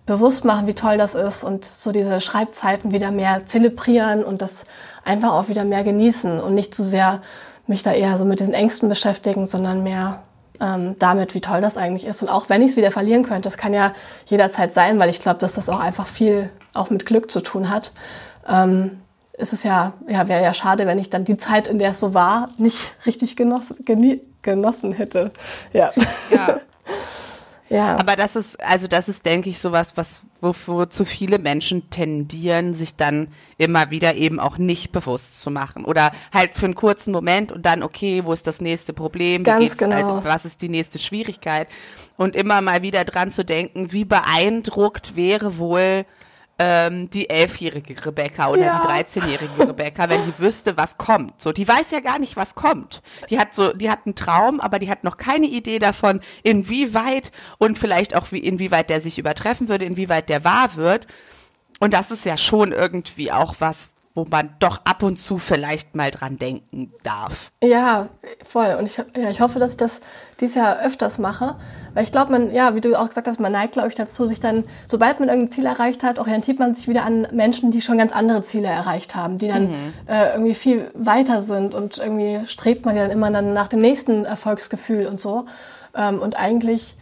[0.07, 4.65] bewusst machen, wie toll das ist und so diese Schreibzeiten wieder mehr zelebrieren und das
[5.05, 7.21] einfach auch wieder mehr genießen und nicht zu sehr
[7.67, 10.23] mich da eher so mit diesen Ängsten beschäftigen, sondern mehr
[10.61, 12.23] ähm, damit, wie toll das eigentlich ist.
[12.23, 13.93] Und auch wenn ich es wieder verlieren könnte, das kann ja
[14.27, 17.71] jederzeit sein, weil ich glaube, dass das auch einfach viel auch mit Glück zu tun
[17.71, 17.93] hat.
[18.49, 19.01] Ähm,
[19.35, 22.01] ist es ja, ja, wäre ja schade, wenn ich dann die Zeit, in der es
[22.01, 23.77] so war, nicht richtig genossen,
[24.43, 25.31] genossen hätte.
[25.73, 25.91] Ja.
[26.31, 26.61] ja.
[27.73, 27.97] Ja.
[27.97, 32.97] Aber das ist, also das ist, denke ich, sowas, was, wozu viele Menschen tendieren, sich
[32.97, 35.87] dann immer wieder eben auch nicht bewusst zu machen.
[35.87, 39.43] Oder halt für einen kurzen Moment und dann, okay, wo ist das nächste Problem?
[39.43, 40.15] Ganz halt, genau.
[40.17, 41.67] Halt, was ist die nächste Schwierigkeit?
[42.19, 46.05] Und immer mal wieder dran zu denken, wie beeindruckt wäre wohl
[46.59, 48.81] ähm, die elfjährige Rebecca oder ja.
[48.81, 51.41] die 13-jährige Rebecca, wenn die wüsste, was kommt.
[51.41, 53.03] So, die weiß ja gar nicht, was kommt.
[53.31, 57.33] Die hat so, die hat einen Traum, aber die hat noch keine Idee davon, inwieweit
[57.59, 61.07] und vielleicht auch wie, inwieweit der sich übertreffen würde, inwieweit der wahr wird.
[61.81, 65.95] Und das ist ja schon irgendwie auch was, wo man doch ab und zu vielleicht
[65.95, 67.51] mal dran denken darf.
[67.63, 68.09] Ja,
[68.43, 68.77] voll.
[68.79, 70.03] Und ich, ja, ich hoffe, dass ich das
[70.41, 71.57] dieses Jahr öfters mache.
[71.95, 74.27] Weil ich glaube, man, ja, wie du auch gesagt hast, man neigt, glaube ich, dazu,
[74.27, 77.81] sich dann, sobald man irgendein Ziel erreicht hat, orientiert man sich wieder an Menschen, die
[77.81, 79.93] schon ganz andere Ziele erreicht haben, die dann mhm.
[80.07, 83.81] äh, irgendwie viel weiter sind und irgendwie strebt man ja dann immer dann nach dem
[83.81, 85.47] nächsten Erfolgsgefühl und so.
[85.97, 86.97] Ähm, und eigentlich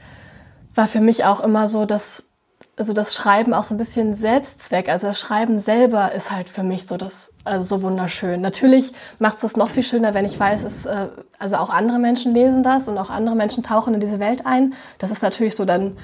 [0.76, 2.29] war für mich auch immer so, dass
[2.76, 4.88] also das Schreiben auch so ein bisschen Selbstzweck.
[4.88, 8.40] Also das Schreiben selber ist halt für mich so das, also so wunderschön.
[8.40, 11.98] Natürlich macht es das noch viel schöner, wenn ich weiß, es, äh, also auch andere
[11.98, 14.74] Menschen lesen das und auch andere Menschen tauchen in diese Welt ein.
[14.98, 15.98] Das ist natürlich so dann,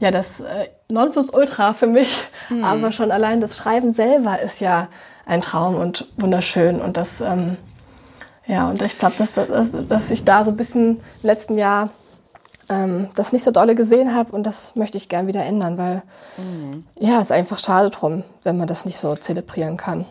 [0.00, 2.24] ja, das äh, Nonplusultra für mich.
[2.50, 2.64] Mhm.
[2.64, 4.88] Aber schon allein das Schreiben selber ist ja
[5.24, 6.80] ein Traum und wunderschön.
[6.80, 7.56] Und das, ähm,
[8.46, 11.90] ja, und ich glaube, dass, dass, dass ich da so ein bisschen im letzten Jahr
[12.68, 16.02] ähm, das nicht so dolle gesehen habe und das möchte ich gern wieder ändern, weil
[16.36, 16.84] mhm.
[16.98, 20.06] ja, es ist einfach schade drum, wenn man das nicht so zelebrieren kann.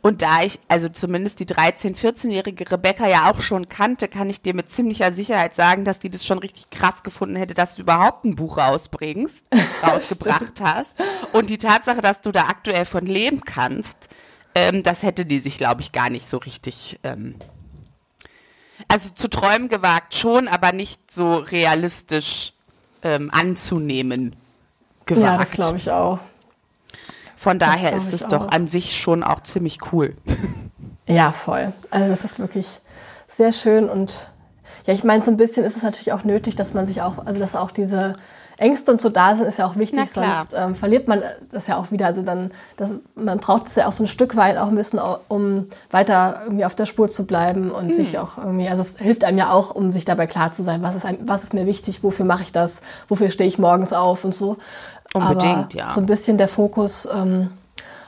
[0.00, 4.40] Und da ich also zumindest die 13-, 14-jährige Rebecca ja auch schon kannte, kann ich
[4.40, 7.82] dir mit ziemlicher Sicherheit sagen, dass die das schon richtig krass gefunden hätte, dass du
[7.82, 9.44] überhaupt ein Buch rausbringst,
[9.86, 10.96] rausgebracht hast.
[11.32, 14.08] Und die Tatsache, dass du da aktuell von leben kannst,
[14.54, 16.98] ähm, das hätte die sich, glaube ich, gar nicht so richtig.
[17.02, 17.34] Ähm,
[18.92, 22.52] also zu träumen gewagt schon, aber nicht so realistisch
[23.02, 24.36] ähm, anzunehmen
[25.06, 25.24] gewagt.
[25.24, 26.18] Ja, das glaube ich auch.
[27.36, 30.14] Von daher ist es doch an sich schon auch ziemlich cool.
[31.08, 31.72] Ja, voll.
[31.90, 32.66] Also das ist wirklich
[33.26, 34.30] sehr schön und
[34.86, 37.26] ja, ich meine, so ein bisschen ist es natürlich auch nötig, dass man sich auch,
[37.26, 38.14] also dass auch diese
[38.62, 41.76] Ängste und so da sind, ist ja auch wichtig, sonst ähm, verliert man das ja
[41.76, 42.06] auch wieder.
[42.06, 45.00] Also dann, das, man braucht es ja auch so ein Stück weit auch ein bisschen,
[45.28, 47.92] um weiter irgendwie auf der Spur zu bleiben und hm.
[47.92, 50.82] sich auch irgendwie, also es hilft einem ja auch, um sich dabei klar zu sein,
[50.82, 53.92] was ist, ein, was ist mir wichtig, wofür mache ich das, wofür stehe ich morgens
[53.92, 54.56] auf und so.
[55.12, 55.90] Unbedingt, Aber ja.
[55.90, 57.50] So ein bisschen der Fokus ähm,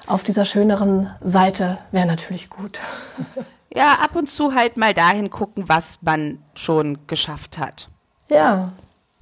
[0.07, 2.79] auf dieser schöneren Seite wäre natürlich gut.
[3.77, 7.89] Ja, ab und zu halt mal dahin gucken, was man schon geschafft hat.
[8.29, 8.73] Ja.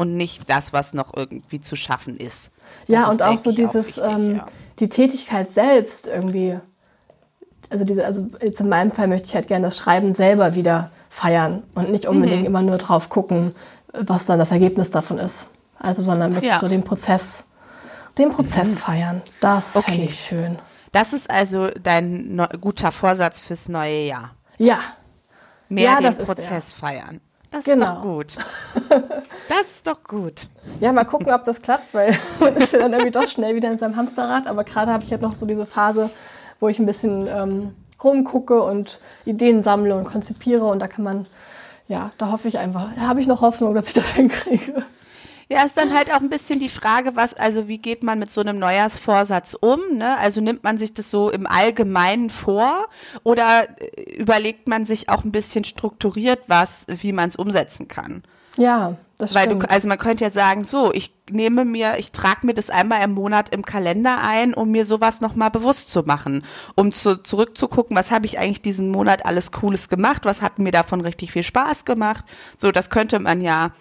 [0.03, 2.51] Und nicht das, was noch irgendwie zu schaffen ist.
[2.87, 4.47] Das ja, und auch so dieses, auch wichtig, ähm, ja.
[4.79, 6.59] die Tätigkeit selbst irgendwie.
[7.71, 10.91] Also diese, also jetzt in meinem Fall möchte ich halt gerne das Schreiben selber wieder
[11.09, 12.47] feiern und nicht unbedingt mhm.
[12.47, 13.55] immer nur drauf gucken,
[13.93, 15.55] was dann das Ergebnis davon ist.
[15.79, 16.59] Also, sondern wirklich ja.
[16.59, 17.45] so den Prozess
[18.19, 18.79] den Prozess mhm.
[18.79, 19.23] feiern.
[19.41, 19.93] Das okay.
[19.93, 20.59] fände ich schön.
[20.93, 24.35] Das ist also dein guter Vorsatz fürs neue Jahr.
[24.59, 24.79] Ja.
[25.69, 27.22] Mehr ja, den Prozess feiern.
[27.53, 27.85] Das genau.
[27.85, 28.37] ist doch gut.
[29.49, 30.49] Das ist doch gut.
[30.81, 33.71] Ja, mal gucken, ob das klappt, weil man ist ja dann irgendwie doch schnell wieder
[33.71, 34.47] in seinem Hamsterrad.
[34.47, 36.11] Aber gerade habe ich halt noch so diese Phase,
[36.61, 40.65] wo ich ein bisschen ähm, rumgucke und Ideen sammle und konzipiere.
[40.65, 41.27] Und da kann man,
[41.89, 44.85] ja, da hoffe ich einfach, da habe ich noch Hoffnung, dass ich das hinkriege.
[45.53, 48.31] Ja, ist dann halt auch ein bisschen die Frage, was, also wie geht man mit
[48.31, 49.81] so einem Neujahrsvorsatz um?
[49.99, 50.17] Ne?
[50.17, 52.87] Also nimmt man sich das so im Allgemeinen vor
[53.23, 58.23] oder äh, überlegt man sich auch ein bisschen strukturiert was, wie man es umsetzen kann?
[58.57, 59.65] Ja, das Weil stimmt.
[59.65, 63.05] du, also man könnte ja sagen, so, ich nehme mir, ich trage mir das einmal
[63.05, 67.95] im Monat im Kalender ein, um mir sowas nochmal bewusst zu machen, um zu, zurückzugucken,
[67.95, 71.43] was habe ich eigentlich diesen Monat alles Cooles gemacht, was hat mir davon richtig viel
[71.43, 72.25] Spaß gemacht.
[72.57, 73.73] So, das könnte man ja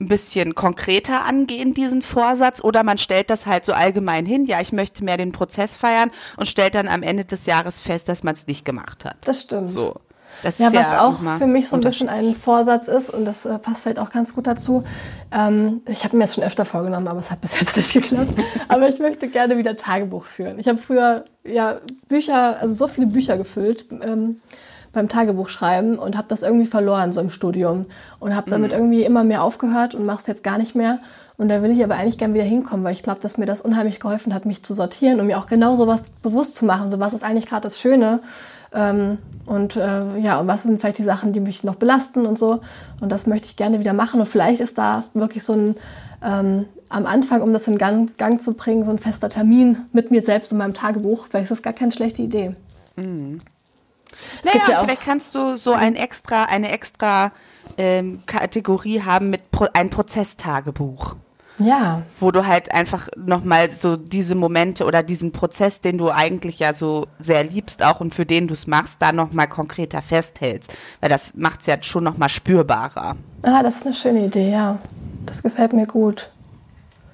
[0.00, 4.60] ein bisschen konkreter angehen, diesen Vorsatz, oder man stellt das halt so allgemein hin, ja,
[4.60, 8.22] ich möchte mehr den Prozess feiern und stellt dann am Ende des Jahres fest, dass
[8.22, 9.16] man es nicht gemacht hat.
[9.22, 9.70] Das stimmt.
[9.70, 9.96] So.
[10.42, 13.44] Das ja, was ja auch für mich so ein bisschen ein Vorsatz ist, und das
[13.44, 14.84] äh, passt vielleicht auch ganz gut dazu.
[15.32, 18.32] Ähm, ich habe mir das schon öfter vorgenommen, aber es hat bis jetzt nicht geklappt.
[18.68, 20.58] aber ich möchte gerne wieder Tagebuch führen.
[20.58, 23.86] Ich habe früher ja Bücher, also so viele Bücher gefüllt.
[24.02, 24.40] Ähm,
[24.92, 27.86] beim Tagebuch schreiben und habe das irgendwie verloren so im Studium
[28.18, 28.78] und habe damit mhm.
[28.78, 30.98] irgendwie immer mehr aufgehört und mache es jetzt gar nicht mehr.
[31.36, 33.60] Und da will ich aber eigentlich gerne wieder hinkommen, weil ich glaube, dass mir das
[33.60, 36.90] unheimlich geholfen hat, mich zu sortieren und mir auch genau sowas bewusst zu machen.
[36.90, 38.20] So was ist eigentlich gerade das Schöne
[38.72, 42.38] ähm, und äh, ja, und was sind vielleicht die Sachen, die mich noch belasten und
[42.38, 42.60] so.
[43.00, 44.20] Und das möchte ich gerne wieder machen.
[44.20, 45.74] Und vielleicht ist da wirklich so ein
[46.22, 50.10] ähm, am Anfang, um das in Gang, Gang, zu bringen, so ein fester Termin mit
[50.10, 51.26] mir selbst und meinem Tagebuch.
[51.28, 52.54] Vielleicht ist das gar keine schlechte Idee.
[52.96, 53.40] Mhm.
[54.44, 57.32] Naja, ja vielleicht kannst du so ein extra, eine extra
[57.78, 61.16] ähm, Kategorie haben mit Pro ein Prozesstagebuch.
[61.60, 62.02] Ja.
[62.18, 66.72] Wo du halt einfach nochmal so diese Momente oder diesen Prozess, den du eigentlich ja
[66.72, 70.74] so sehr liebst auch und für den du es machst, da nochmal konkreter festhältst.
[71.00, 73.16] Weil das macht es ja schon nochmal spürbarer.
[73.42, 74.78] Ah, das ist eine schöne Idee, ja.
[75.26, 76.32] Das gefällt mir gut.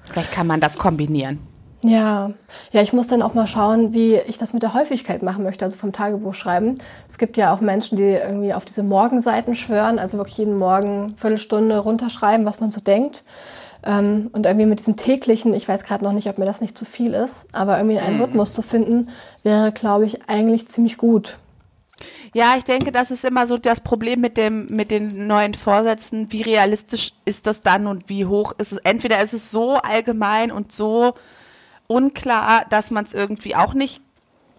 [0.03, 1.39] Vielleicht kann man das kombinieren.
[1.83, 2.31] Ja,
[2.71, 5.63] ja, ich muss dann auch mal schauen, wie ich das mit der Häufigkeit machen möchte,
[5.63, 6.79] also vom Tagebuch schreiben.
[7.07, 11.15] Es gibt ja auch Menschen, die irgendwie auf diese Morgenseiten schwören, also wirklich jeden Morgen
[11.17, 13.23] Viertelstunde runterschreiben, was man so denkt.
[13.83, 16.77] Ähm, und irgendwie mit diesem täglichen, ich weiß gerade noch nicht, ob mir das nicht
[16.77, 18.23] zu viel ist, aber irgendwie einen mhm.
[18.23, 19.09] Rhythmus zu finden,
[19.43, 21.37] wäre, glaube ich, eigentlich ziemlich gut.
[22.33, 26.31] Ja, ich denke, das ist immer so das Problem mit dem, mit den neuen Vorsätzen.
[26.31, 28.79] Wie realistisch ist das dann und wie hoch ist es?
[28.79, 31.13] Entweder ist es so allgemein und so
[31.87, 34.01] unklar, dass man es irgendwie auch nicht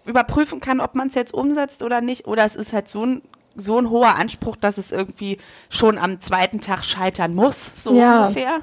[0.05, 2.27] überprüfen kann, ob man es jetzt umsetzt oder nicht.
[2.27, 3.21] Oder es ist halt so ein,
[3.55, 5.37] so ein hoher Anspruch, dass es irgendwie
[5.69, 8.25] schon am zweiten Tag scheitern muss, so ja.
[8.25, 8.55] ungefähr.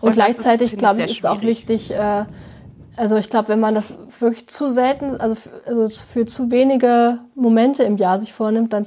[0.00, 2.24] Und, Und gleichzeitig, glaube ich, ist es auch wichtig, äh,
[2.96, 7.20] also ich glaube, wenn man das wirklich zu selten, also für, also für zu wenige
[7.34, 8.86] Momente im Jahr sich vornimmt, dann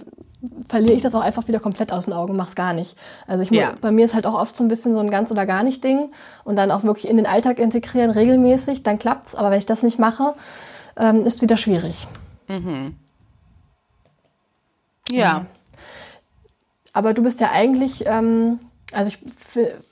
[0.68, 2.98] verliere ich das auch einfach wieder komplett aus den Augen, mach's gar nicht.
[3.28, 3.76] Also ich ja.
[3.80, 5.84] bei mir ist halt auch oft so ein bisschen so ein ganz oder gar nicht
[5.84, 6.12] Ding
[6.44, 9.36] und dann auch wirklich in den Alltag integrieren regelmäßig, dann klappt's.
[9.36, 10.34] Aber wenn ich das nicht mache,
[10.98, 12.08] ähm, ist wieder schwierig.
[12.48, 12.96] Mhm.
[15.10, 15.18] Ja.
[15.18, 15.46] ja.
[16.92, 18.60] Aber du bist ja eigentlich ähm,
[18.92, 19.20] Also ich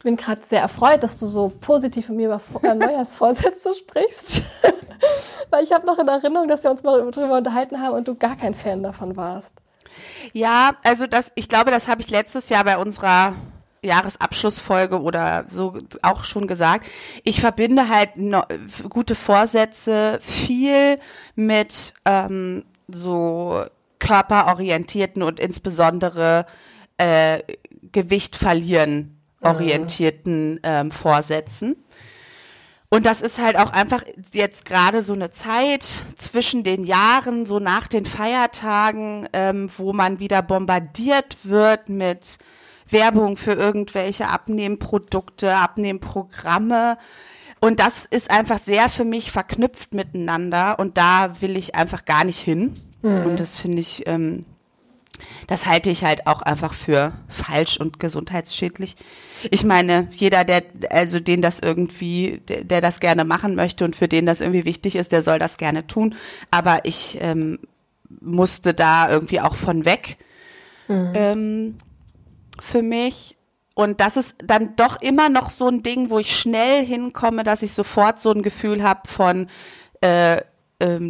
[0.04, 4.44] bin gerade sehr erfreut, dass du so positiv mit mir über äh, Neujahrsvorsätze sprichst.
[5.50, 8.16] Weil ich habe noch in Erinnerung, dass wir uns mal darüber unterhalten haben und du
[8.16, 9.62] gar kein Fan davon warst.
[10.34, 13.36] Ja, also das, ich glaube, das habe ich letztes Jahr bei unserer
[13.84, 16.86] Jahresabschlussfolge oder so auch schon gesagt.
[17.24, 18.44] Ich verbinde halt no,
[18.90, 21.00] gute Vorsätze viel
[21.36, 23.64] mit ähm, so
[24.00, 26.46] körperorientierten und insbesondere
[26.98, 27.40] äh,
[27.92, 31.76] Gewicht verlieren orientierten ähm, Vorsätzen.
[32.94, 37.58] Und das ist halt auch einfach jetzt gerade so eine Zeit zwischen den Jahren, so
[37.60, 42.38] nach den Feiertagen, ähm, wo man wieder bombardiert wird mit
[42.90, 46.98] Werbung für irgendwelche Abnehmprodukte, Abnehmprogramme.
[47.62, 52.26] Und das ist einfach sehr für mich verknüpft miteinander und da will ich einfach gar
[52.26, 52.74] nicht hin.
[53.04, 53.26] Mhm.
[53.26, 54.44] Und das finde ich, ähm,
[55.48, 58.96] das halte ich halt auch einfach für falsch und gesundheitsschädlich.
[59.50, 63.96] Ich meine, jeder, der, also den das irgendwie, der, der das gerne machen möchte und
[63.96, 66.16] für den das irgendwie wichtig ist, der soll das gerne tun.
[66.52, 67.60] Aber ich ähm,
[68.20, 70.18] musste da irgendwie auch von weg
[70.88, 71.14] mhm.
[71.16, 71.78] ähm,
[72.60, 73.38] für mich.
[73.74, 77.64] Und das ist dann doch immer noch so ein Ding, wo ich schnell hinkomme, dass
[77.64, 79.48] ich sofort so ein Gefühl habe von,
[80.02, 80.42] äh,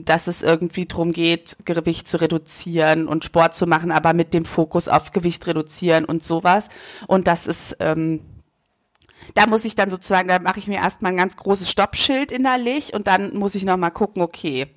[0.05, 4.45] dass es irgendwie darum geht, Gewicht zu reduzieren und Sport zu machen, aber mit dem
[4.45, 6.69] Fokus auf Gewicht reduzieren und sowas.
[7.07, 8.21] Und das ist, ähm,
[9.33, 12.93] da muss ich dann sozusagen, da mache ich mir erstmal ein ganz großes Stoppschild innerlich
[12.93, 14.67] und dann muss ich nochmal gucken, okay,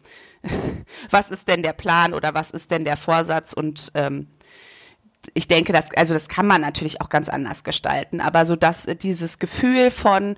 [1.10, 4.28] was ist denn der Plan oder was ist denn der Vorsatz und ähm,
[5.32, 8.84] ich denke, das, also das kann man natürlich auch ganz anders gestalten, aber so dass
[9.02, 10.36] dieses Gefühl von,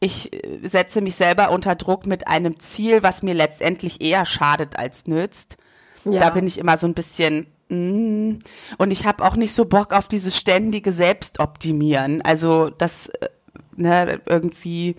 [0.00, 4.78] ich äh, setze mich selber unter Druck mit einem Ziel, was mir letztendlich eher schadet
[4.78, 5.56] als nützt.
[6.04, 6.20] Ja.
[6.20, 8.38] Da bin ich immer so ein bisschen mm,
[8.78, 12.22] und ich habe auch nicht so Bock auf dieses ständige Selbstoptimieren.
[12.22, 13.28] Also das äh,
[13.76, 14.96] ne, irgendwie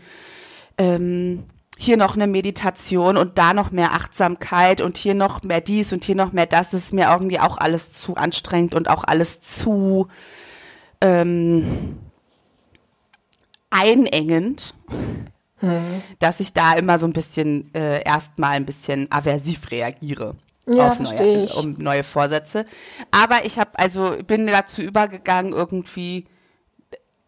[0.78, 1.46] ähm,
[1.78, 6.04] hier noch eine Meditation und da noch mehr Achtsamkeit und hier noch mehr dies und
[6.04, 10.08] hier noch mehr das, ist mir irgendwie auch alles zu anstrengend und auch alles zu
[11.02, 11.98] ähm,
[13.70, 14.76] einengend,
[15.60, 16.02] hm.
[16.20, 20.36] dass ich da immer so ein bisschen äh, erstmal ein bisschen aversiv reagiere.
[20.70, 22.66] Ja, auf neue, um neue Vorsätze.
[23.12, 26.26] Aber ich habe also bin dazu übergegangen, irgendwie,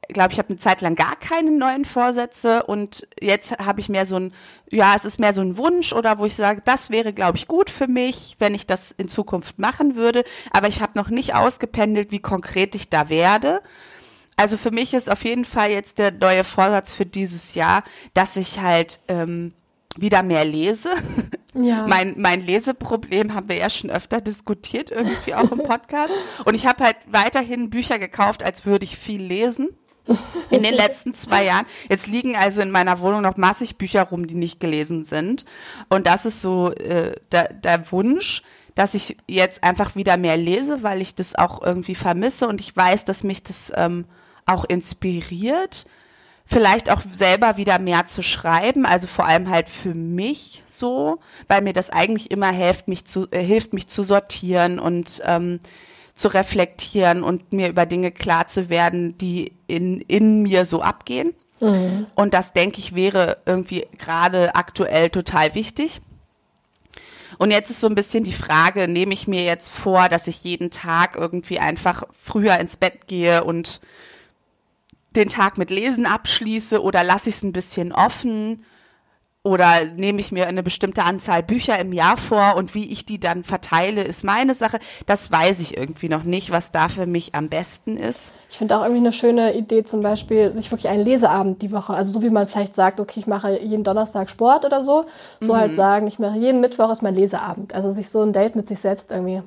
[0.09, 4.05] glaube ich, habe eine Zeit lang gar keine neuen Vorsätze und jetzt habe ich mehr
[4.05, 4.33] so ein,
[4.71, 7.47] ja, es ist mehr so ein Wunsch oder wo ich sage, das wäre, glaube ich,
[7.47, 10.25] gut für mich, wenn ich das in Zukunft machen würde.
[10.51, 13.61] Aber ich habe noch nicht ausgependelt, wie konkret ich da werde.
[14.39, 18.37] Also für mich ist auf jeden Fall jetzt der neue Vorsatz für dieses Jahr, dass
[18.37, 19.53] ich halt ähm,
[19.97, 20.89] wieder mehr lese.
[21.55, 21.87] Ja.
[21.87, 26.13] Mein, mein Leseproblem haben wir ja schon öfter diskutiert, irgendwie auch im Podcast.
[26.45, 29.69] Und ich habe halt weiterhin Bücher gekauft, als würde ich viel lesen.
[30.51, 31.65] In den letzten zwei Jahren.
[31.89, 35.43] Jetzt liegen also in meiner Wohnung noch massig Bücher rum, die nicht gelesen sind.
[35.89, 38.43] Und das ist so äh, der, der Wunsch,
[38.75, 42.77] dass ich jetzt einfach wieder mehr lese, weil ich das auch irgendwie vermisse und ich
[42.77, 44.05] weiß, dass mich das ähm,
[44.49, 45.85] auch inspiriert,
[46.45, 51.61] vielleicht auch selber wieder mehr zu schreiben, also vor allem halt für mich so, weil
[51.61, 55.59] mir das eigentlich immer hilft, mich zu, äh, hilft, mich zu sortieren und ähm,
[56.15, 61.33] zu reflektieren und mir über Dinge klar zu werden, die in, in mir so abgehen.
[61.59, 62.07] Mhm.
[62.15, 66.01] Und das, denke ich, wäre irgendwie gerade aktuell total wichtig.
[67.37, 70.43] Und jetzt ist so ein bisschen die Frage, nehme ich mir jetzt vor, dass ich
[70.43, 73.79] jeden Tag irgendwie einfach früher ins Bett gehe und
[75.15, 78.63] den Tag mit Lesen abschließe oder lasse ich es ein bisschen offen
[79.41, 83.19] oder nehme ich mir eine bestimmte Anzahl Bücher im Jahr vor und wie ich die
[83.19, 84.79] dann verteile, ist meine Sache.
[85.05, 88.31] Das weiß ich irgendwie noch nicht, was da für mich am besten ist.
[88.49, 91.93] Ich finde auch irgendwie eine schöne Idee, zum Beispiel sich wirklich einen Leseabend die Woche,
[91.93, 95.05] also so wie man vielleicht sagt, okay, ich mache jeden Donnerstag Sport oder so,
[95.39, 95.69] so halt mhm.
[95.69, 97.73] halt sagen, ich mache jeden Mittwoch ist mein Leseabend.
[97.73, 99.41] Also sich so ein Date mit sich selbst irgendwie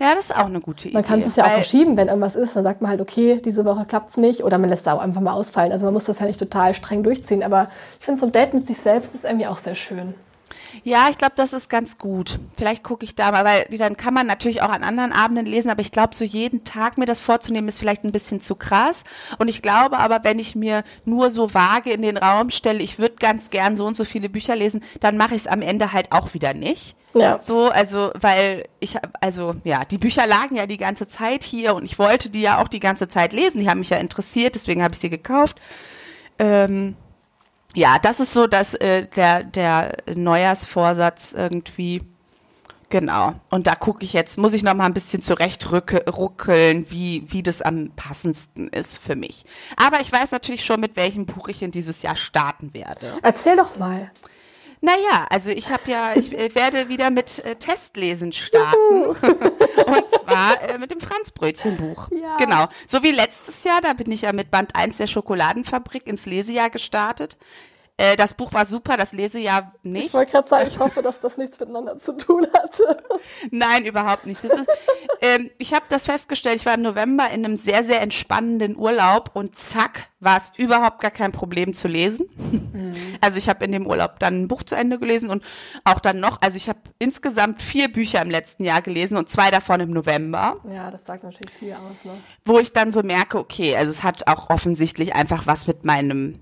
[0.00, 0.96] ja, das ist auch eine gute Idee.
[0.96, 2.56] Man kann es ja auch verschieben, wenn irgendwas ist.
[2.56, 4.42] Dann sagt man halt, okay, diese Woche klappt es nicht.
[4.42, 5.72] Oder man lässt es auch einfach mal ausfallen.
[5.72, 7.42] Also man muss das ja nicht total streng durchziehen.
[7.42, 10.14] Aber ich finde, so ein Date mit sich selbst ist irgendwie auch sehr schön.
[10.84, 12.38] Ja, ich glaube, das ist ganz gut.
[12.56, 15.70] Vielleicht gucke ich da mal, weil dann kann man natürlich auch an anderen Abenden lesen,
[15.70, 19.04] aber ich glaube, so jeden Tag mir das vorzunehmen, ist vielleicht ein bisschen zu krass.
[19.38, 22.98] Und ich glaube aber, wenn ich mir nur so vage in den Raum stelle, ich
[22.98, 25.92] würde ganz gern so und so viele Bücher lesen, dann mache ich es am Ende
[25.92, 26.96] halt auch wieder nicht.
[27.14, 27.40] Ja.
[27.40, 31.84] So, also, weil ich, also, ja, die Bücher lagen ja die ganze Zeit hier und
[31.84, 33.60] ich wollte die ja auch die ganze Zeit lesen.
[33.60, 35.60] Die haben mich ja interessiert, deswegen habe ich sie gekauft.
[36.38, 36.96] Ähm,
[37.74, 42.02] ja, das ist so, dass äh, der, der Neujahrsvorsatz irgendwie
[42.92, 43.32] Genau.
[43.48, 47.62] Und da gucke ich jetzt, muss ich noch mal ein bisschen zurechtruckeln, wie, wie das
[47.62, 49.46] am passendsten ist für mich.
[49.78, 53.14] Aber ich weiß natürlich schon, mit welchem Buch ich in dieses Jahr starten werde.
[53.22, 54.10] Erzähl doch mal.
[54.84, 59.06] Naja, also ich habe ja, ich äh, werde wieder mit äh, Testlesen starten.
[59.06, 62.08] Und zwar äh, mit dem Franzbrötchenbuch.
[62.10, 62.36] Ja.
[62.36, 62.66] Genau.
[62.88, 66.68] So wie letztes Jahr, da bin ich ja mit Band 1 der Schokoladenfabrik ins Lesejahr
[66.68, 67.38] gestartet.
[67.98, 70.06] Äh, das Buch war super, das Lesejahr nicht.
[70.06, 73.02] Ich wollte gerade sagen, ich hoffe, dass das nichts miteinander zu tun hatte.
[73.50, 74.42] Nein, überhaupt nicht.
[74.42, 74.56] Ist,
[75.20, 79.30] ähm, ich habe das festgestellt, ich war im November in einem sehr, sehr entspannenden Urlaub
[79.34, 82.28] und zack, war es überhaupt gar kein Problem zu lesen.
[83.20, 85.44] Also ich habe in dem Urlaub dann ein Buch zu Ende gelesen und
[85.84, 89.50] auch dann noch, also ich habe insgesamt vier Bücher im letzten Jahr gelesen und zwei
[89.50, 92.12] davon im November, Ja, das sagt natürlich viel aus, ne?
[92.44, 96.38] wo ich dann so merke, okay, also es hat auch offensichtlich einfach was mit meinem,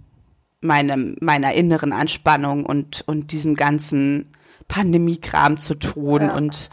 [0.60, 4.32] meinem, meiner inneren Anspannung und, und diesem ganzen
[4.68, 6.36] Pandemiekram zu tun Ja.
[6.36, 6.70] und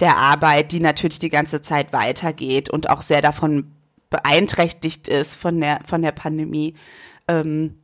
[0.00, 3.72] der Arbeit, die natürlich die ganze Zeit weitergeht und auch sehr davon
[4.10, 6.74] beeinträchtigt ist von der, von der Pandemie.
[7.26, 7.74] Ähm,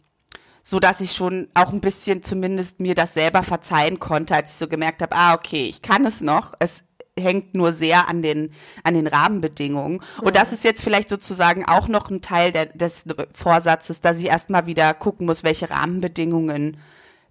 [0.63, 4.57] so dass ich schon auch ein bisschen zumindest mir das selber verzeihen konnte, als ich
[4.57, 6.55] so gemerkt habe, ah, okay, ich kann es noch.
[6.59, 6.85] Es
[7.19, 8.51] hängt nur sehr an den,
[8.83, 10.01] an den Rahmenbedingungen.
[10.21, 14.27] Und das ist jetzt vielleicht sozusagen auch noch ein Teil der, des Vorsatzes, dass ich
[14.27, 16.77] erstmal wieder gucken muss, welche Rahmenbedingungen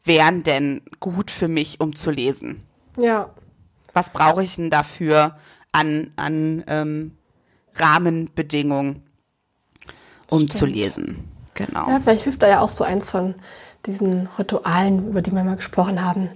[0.05, 2.63] wären denn gut für mich, um zu lesen.
[2.97, 3.29] Ja.
[3.93, 5.37] Was brauche ich denn dafür
[5.71, 7.17] an, an ähm,
[7.75, 9.03] Rahmenbedingungen,
[10.29, 10.75] um zu Stimmt.
[10.75, 11.31] lesen?
[11.55, 11.89] Genau.
[11.89, 13.35] Ja, vielleicht hilft da ja auch so eins von
[13.85, 16.29] diesen Ritualen, über die wir mal gesprochen haben.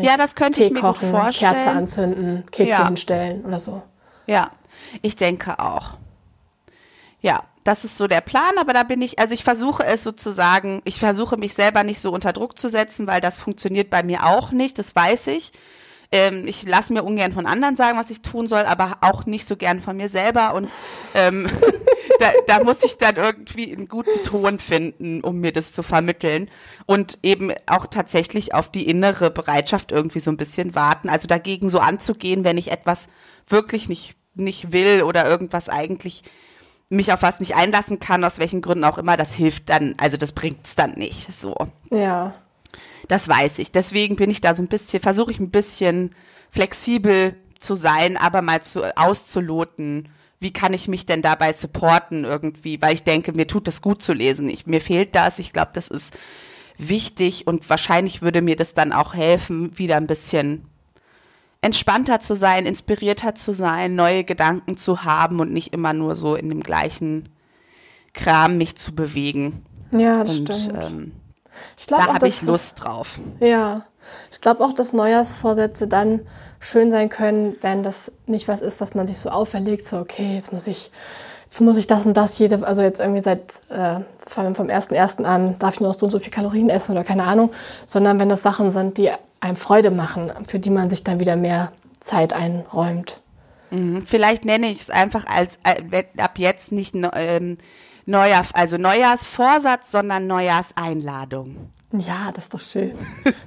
[0.00, 1.52] Ja, das könnte Tee ich mir kochen, gut vorstellen.
[1.54, 2.86] Kerze anzünden, Kekse Ja.
[2.86, 3.82] hinstellen oder so.
[4.26, 4.50] Ja,
[5.02, 5.96] ich denke auch.
[7.20, 10.82] Ja, das ist so der Plan, aber da bin ich, also ich versuche es sozusagen,
[10.84, 14.26] ich versuche mich selber nicht so unter Druck zu setzen, weil das funktioniert bei mir
[14.26, 15.50] auch nicht, das weiß ich.
[16.12, 19.46] Ähm, ich lasse mir ungern von anderen sagen, was ich tun soll, aber auch nicht
[19.46, 20.68] so gern von mir selber und
[21.14, 21.48] ähm,
[22.18, 26.50] da, da muss ich dann irgendwie einen guten Ton finden, um mir das zu vermitteln
[26.86, 31.70] und eben auch tatsächlich auf die innere Bereitschaft irgendwie so ein bisschen warten, also dagegen
[31.70, 33.08] so anzugehen, wenn ich etwas
[33.48, 36.24] wirklich nicht, nicht will oder irgendwas eigentlich
[36.88, 40.16] mich auf was nicht einlassen kann, aus welchen Gründen auch immer, das hilft dann, also
[40.16, 41.56] das bringt's dann nicht, so.
[41.90, 42.34] Ja.
[43.08, 43.72] Das weiß ich.
[43.72, 46.14] Deswegen bin ich da so ein bisschen, versuche ich ein bisschen
[46.50, 50.08] flexibel zu sein, aber mal zu, auszuloten,
[50.46, 54.00] wie kann ich mich denn dabei supporten irgendwie, weil ich denke, mir tut das gut
[54.00, 54.48] zu lesen.
[54.48, 55.40] Ich, mir fehlt das.
[55.40, 56.14] Ich glaube, das ist
[56.78, 60.64] wichtig und wahrscheinlich würde mir das dann auch helfen, wieder ein bisschen
[61.62, 66.36] entspannter zu sein, inspirierter zu sein, neue Gedanken zu haben und nicht immer nur so
[66.36, 67.28] in dem gleichen
[68.12, 69.64] Kram mich zu bewegen.
[69.90, 70.84] Ja, das und stimmt.
[70.84, 71.12] ähm,
[71.76, 73.18] ich glaube da habe ich Lust drauf.
[73.40, 73.84] Ja,
[74.30, 76.20] ich glaube auch, dass Neujahrsvorsätze dann
[76.66, 80.34] schön sein können, wenn das nicht was ist, was man sich so auferlegt, so okay,
[80.34, 80.90] jetzt muss ich,
[81.44, 85.24] jetzt muss ich das und das jede, also jetzt irgendwie seit äh, vom, vom 1.1.
[85.24, 87.50] an darf ich nur noch so und so viel Kalorien essen oder keine Ahnung,
[87.86, 89.10] sondern wenn das Sachen sind, die
[89.40, 93.20] einem Freude machen, für die man sich dann wieder mehr Zeit einräumt.
[94.06, 97.58] Vielleicht nenne ich es einfach als äh, ab jetzt nicht ähm,
[98.06, 101.70] Neujahr, also Neujahrsvorsatz, sondern Neujahrseinladung.
[101.92, 102.92] Ja, das ist doch schön.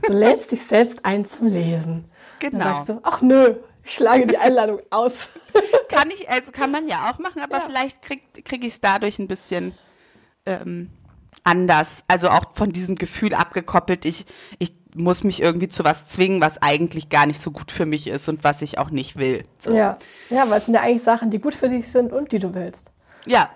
[0.05, 2.05] Du lädst dich selbst ein zum Lesen.
[2.39, 2.63] Genau.
[2.63, 5.29] Dann sagst du, ach nö, ich schlage die Einladung aus.
[5.89, 7.63] Kann ich, also kann man ja auch machen, aber Ja.
[7.65, 9.73] vielleicht krieg, krieg ich es dadurch ein bisschen
[10.45, 10.89] ähm,
[11.43, 12.03] anders.
[12.07, 14.25] Also auch von diesem Gefühl abgekoppelt, ich,
[14.59, 18.07] ich muss mich irgendwie zu was zwingen, was eigentlich gar nicht so gut für mich
[18.07, 19.43] ist und was ich auch nicht will.
[19.59, 19.73] So.
[19.73, 19.97] Ja,
[20.29, 22.53] ja, weil es sind ja eigentlich Sachen, die gut für dich sind und die du
[22.53, 22.91] willst.
[23.25, 23.49] ja.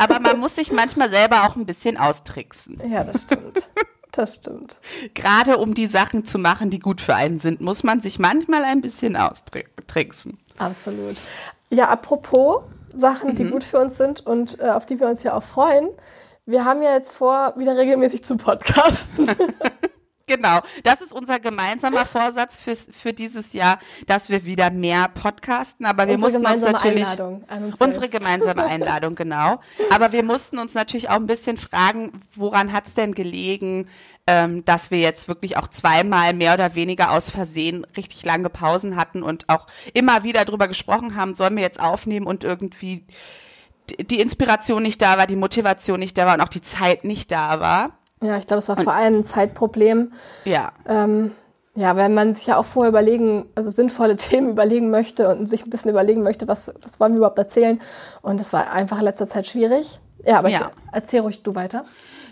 [0.00, 2.82] Aber man muss sich manchmal selber auch ein bisschen austricksen.
[2.90, 3.68] Ja, das stimmt.
[4.12, 4.76] Das stimmt.
[5.14, 8.64] Gerade um die Sachen zu machen, die gut für einen sind, muss man sich manchmal
[8.64, 10.38] ein bisschen austricksen.
[10.58, 11.16] Absolut.
[11.70, 12.62] Ja, apropos
[12.94, 15.88] Sachen, die gut für uns sind und äh, auf die wir uns ja auch freuen.
[16.44, 19.30] Wir haben ja jetzt vor, wieder regelmäßig zu podcasten.
[20.34, 25.84] Genau, das ist unser gemeinsamer Vorsatz für, für dieses Jahr, dass wir wieder mehr podcasten,
[25.84, 29.60] aber wir Unsere mussten uns natürlich uns unsere gemeinsame Einladung, genau.
[29.90, 33.88] Aber wir mussten uns natürlich auch ein bisschen fragen, woran hat es denn gelegen,
[34.26, 38.96] ähm, dass wir jetzt wirklich auch zweimal mehr oder weniger aus Versehen richtig lange Pausen
[38.96, 43.04] hatten und auch immer wieder drüber gesprochen haben, sollen wir jetzt aufnehmen und irgendwie
[44.00, 47.30] die Inspiration nicht da war, die Motivation nicht da war und auch die Zeit nicht
[47.30, 47.98] da war.
[48.22, 50.12] Ja, ich glaube, es war vor allem ein Zeitproblem.
[50.44, 50.72] Ja.
[50.86, 51.32] Ähm,
[51.74, 55.64] ja, wenn man sich ja auch vorher überlegen, also sinnvolle Themen überlegen möchte und sich
[55.64, 57.80] ein bisschen überlegen möchte, was, was wollen wir überhaupt erzählen.
[58.22, 59.98] Und das war einfach in letzter Zeit schwierig.
[60.24, 60.70] Ja, aber Ja.
[60.72, 61.84] ich erzähl ruhig du weiter.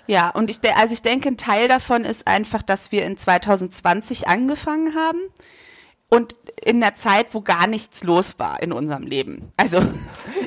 [0.07, 4.29] Ja, und ich, also ich denke, ein Teil davon ist einfach, dass wir in 2020
[4.29, 5.19] angefangen haben
[6.11, 9.53] und in der Zeit, wo gar nichts los war in unserem Leben.
[9.57, 9.81] Also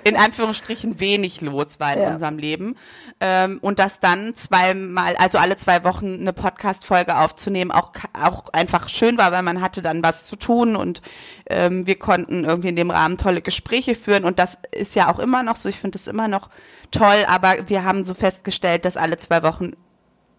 [0.04, 2.12] in Anführungsstrichen wenig los war in ja.
[2.12, 2.76] unserem Leben.
[3.20, 8.90] Ähm, und das dann zweimal, also alle zwei Wochen eine Podcast-Folge aufzunehmen, auch, auch einfach
[8.90, 11.02] schön war, weil man hatte dann was zu tun und
[11.50, 14.26] ähm, wir konnten irgendwie in dem Rahmen tolle Gespräche führen.
[14.26, 15.70] Und das ist ja auch immer noch so.
[15.70, 16.50] Ich finde es immer noch
[16.92, 19.72] toll, aber wir haben so festgestellt, dass alle zwei Wochen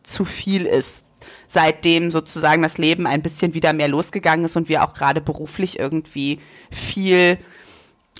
[0.02, 1.06] zu viel ist
[1.48, 5.78] seitdem sozusagen das Leben ein bisschen wieder mehr losgegangen ist und wir auch gerade beruflich
[5.78, 6.40] irgendwie
[6.70, 7.38] viel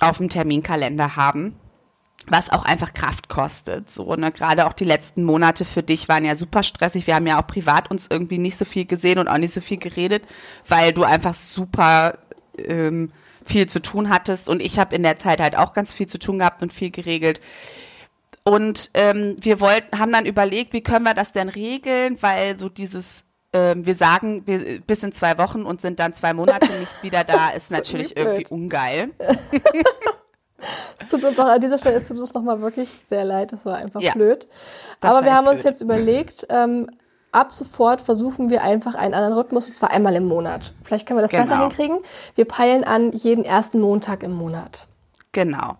[0.01, 1.57] auf dem Terminkalender haben
[2.27, 3.91] was auch einfach Kraft kostet.
[3.91, 7.07] So, ne, gerade auch die letzten Monate für dich waren ja super stressig.
[7.07, 9.61] Wir haben ja auch privat uns irgendwie nicht so viel gesehen und auch nicht so
[9.61, 10.23] viel geredet,
[10.67, 12.17] weil du einfach super
[12.57, 13.11] ähm,
[13.45, 16.17] viel zu tun hattest und ich habe in der Zeit halt auch ganz viel zu
[16.17, 17.41] tun gehabt und viel geregelt.
[18.43, 22.69] Und ähm, wir wollten, haben dann überlegt, wie können wir das denn regeln, weil so
[22.69, 23.24] dieses
[23.55, 27.23] ähm, wir sagen wir, bis in zwei Wochen und sind dann zwei Monate nicht wieder
[27.23, 29.11] da, ist natürlich irgendwie ungeil.
[30.99, 33.65] Es tut uns auch an dieser Stelle, es tut uns nochmal wirklich sehr leid, das
[33.65, 34.47] war einfach ja, blöd.
[34.99, 35.55] Aber wir haben blöd.
[35.57, 36.89] uns jetzt überlegt, ähm,
[37.31, 40.73] ab sofort versuchen wir einfach einen anderen Rhythmus, und zwar einmal im Monat.
[40.81, 41.43] Vielleicht können wir das genau.
[41.43, 41.99] besser hinkriegen.
[42.33, 44.87] Wir peilen an jeden ersten Montag im Monat.
[45.33, 45.77] Genau.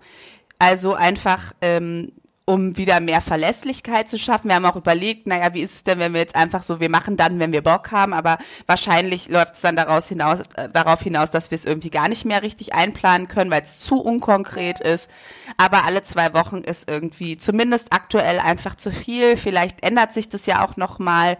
[0.60, 2.12] Also einfach ähm,
[2.46, 4.50] um wieder mehr Verlässlichkeit zu schaffen.
[4.50, 6.90] Wir haben auch überlegt, naja, wie ist es denn, wenn wir jetzt einfach so, wir
[6.90, 8.38] machen dann, wenn wir Bock haben, aber
[8.68, 12.24] wahrscheinlich läuft es dann daraus hinaus, äh, darauf hinaus, dass wir es irgendwie gar nicht
[12.24, 15.10] mehr richtig einplanen können, weil es zu unkonkret ist.
[15.58, 19.38] Aber alle zwei Wochen ist irgendwie zumindest aktuell einfach zu viel.
[19.38, 21.38] Vielleicht ändert sich das ja auch noch mal.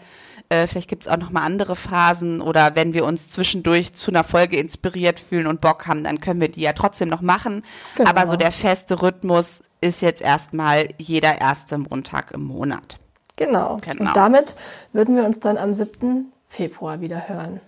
[0.50, 4.12] Äh, vielleicht gibt es auch noch mal andere Phasen oder wenn wir uns zwischendurch zu
[4.12, 7.64] einer Folge inspiriert fühlen und Bock haben, dann können wir die ja trotzdem noch machen.
[7.96, 8.10] Genau.
[8.10, 13.00] Aber so der feste Rhythmus ist jetzt erstmal jeder erste Montag im Monat.
[13.38, 13.78] Genau.
[13.78, 14.08] genau.
[14.08, 14.56] Und damit
[14.94, 16.32] würden wir uns dann am 7.
[16.46, 17.60] Februar wieder hören.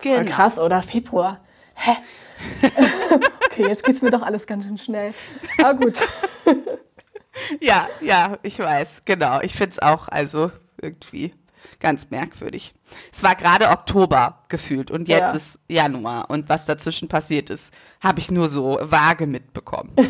[0.00, 0.16] Genau.
[0.16, 0.82] Voll krass, oder?
[0.82, 1.40] Februar.
[1.74, 1.92] Hä?
[3.46, 5.14] okay, jetzt geht's mir doch alles ganz schön schnell.
[5.58, 6.06] Aber gut.
[7.60, 9.40] ja, ja, ich weiß, genau.
[9.40, 10.50] Ich finde es auch, also
[10.80, 11.32] irgendwie
[11.80, 12.74] ganz merkwürdig.
[13.12, 15.36] Es war gerade Oktober gefühlt und jetzt ja.
[15.36, 19.92] ist Januar und was dazwischen passiert ist, habe ich nur so vage mitbekommen.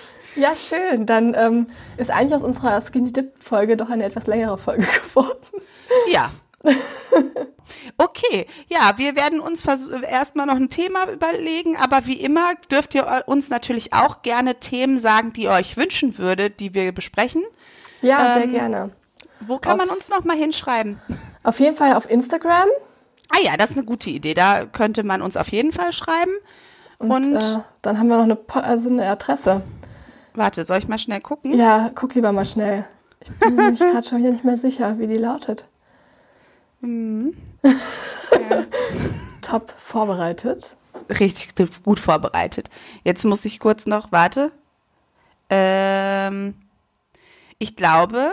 [0.36, 1.06] Ja, schön.
[1.06, 5.46] Dann ähm, ist eigentlich aus unserer Skinny Dip Folge doch eine etwas längere Folge geworden.
[6.10, 6.30] Ja.
[7.96, 13.24] Okay, ja, wir werden uns erstmal noch ein Thema überlegen, aber wie immer dürft ihr
[13.26, 17.42] uns natürlich auch gerne Themen sagen, die ihr euch wünschen würdet, die wir besprechen.
[18.02, 18.90] Ja, ähm, sehr gerne.
[19.40, 21.00] Wo kann auf, man uns noch mal hinschreiben?
[21.42, 22.68] Auf jeden Fall auf Instagram.
[23.30, 24.34] Ah ja, das ist eine gute Idee.
[24.34, 26.32] Da könnte man uns auf jeden Fall schreiben.
[26.98, 29.62] Und, Und äh, dann haben wir noch eine, also eine Adresse.
[30.34, 31.54] Warte, soll ich mal schnell gucken?
[31.56, 32.84] Ja, guck lieber mal schnell.
[33.22, 35.64] Ich bin mir gerade schon wieder nicht mehr sicher, wie die lautet.
[36.80, 37.34] Mhm.
[38.48, 38.64] Ja.
[39.42, 40.76] Top vorbereitet.
[41.10, 41.52] Richtig
[41.84, 42.70] gut vorbereitet.
[43.02, 44.52] Jetzt muss ich kurz noch, warte.
[45.50, 46.54] Ähm,
[47.58, 48.30] ich glaube,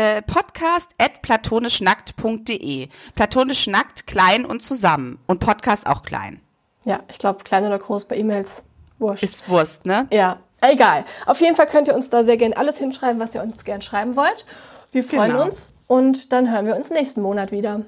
[0.00, 2.88] äh, podcast at platonischnackt.de.
[3.14, 5.18] Platonisch nackt, klein und zusammen.
[5.26, 6.40] Und Podcast auch klein.
[6.84, 8.62] Ja, ich glaube, klein oder groß bei E-Mails.
[8.98, 9.22] Wurscht.
[9.22, 10.06] Ist Wurst, ne?
[10.10, 11.04] Ja, Egal.
[11.26, 13.82] Auf jeden Fall könnt ihr uns da sehr gerne alles hinschreiben, was ihr uns gerne
[13.82, 14.44] schreiben wollt.
[14.92, 15.44] Wir freuen genau.
[15.44, 17.82] uns und dann hören wir uns nächsten Monat wieder.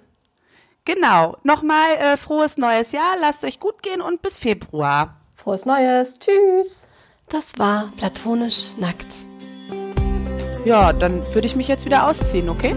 [0.85, 1.37] Genau.
[1.43, 3.17] Nochmal äh, frohes neues Jahr.
[3.21, 5.17] Lasst euch gut gehen und bis Februar.
[5.35, 6.19] Frohes Neues.
[6.19, 6.89] Tschüss.
[7.29, 9.07] Das war platonisch nackt.
[10.65, 12.75] Ja, dann würde ich mich jetzt wieder ausziehen, okay?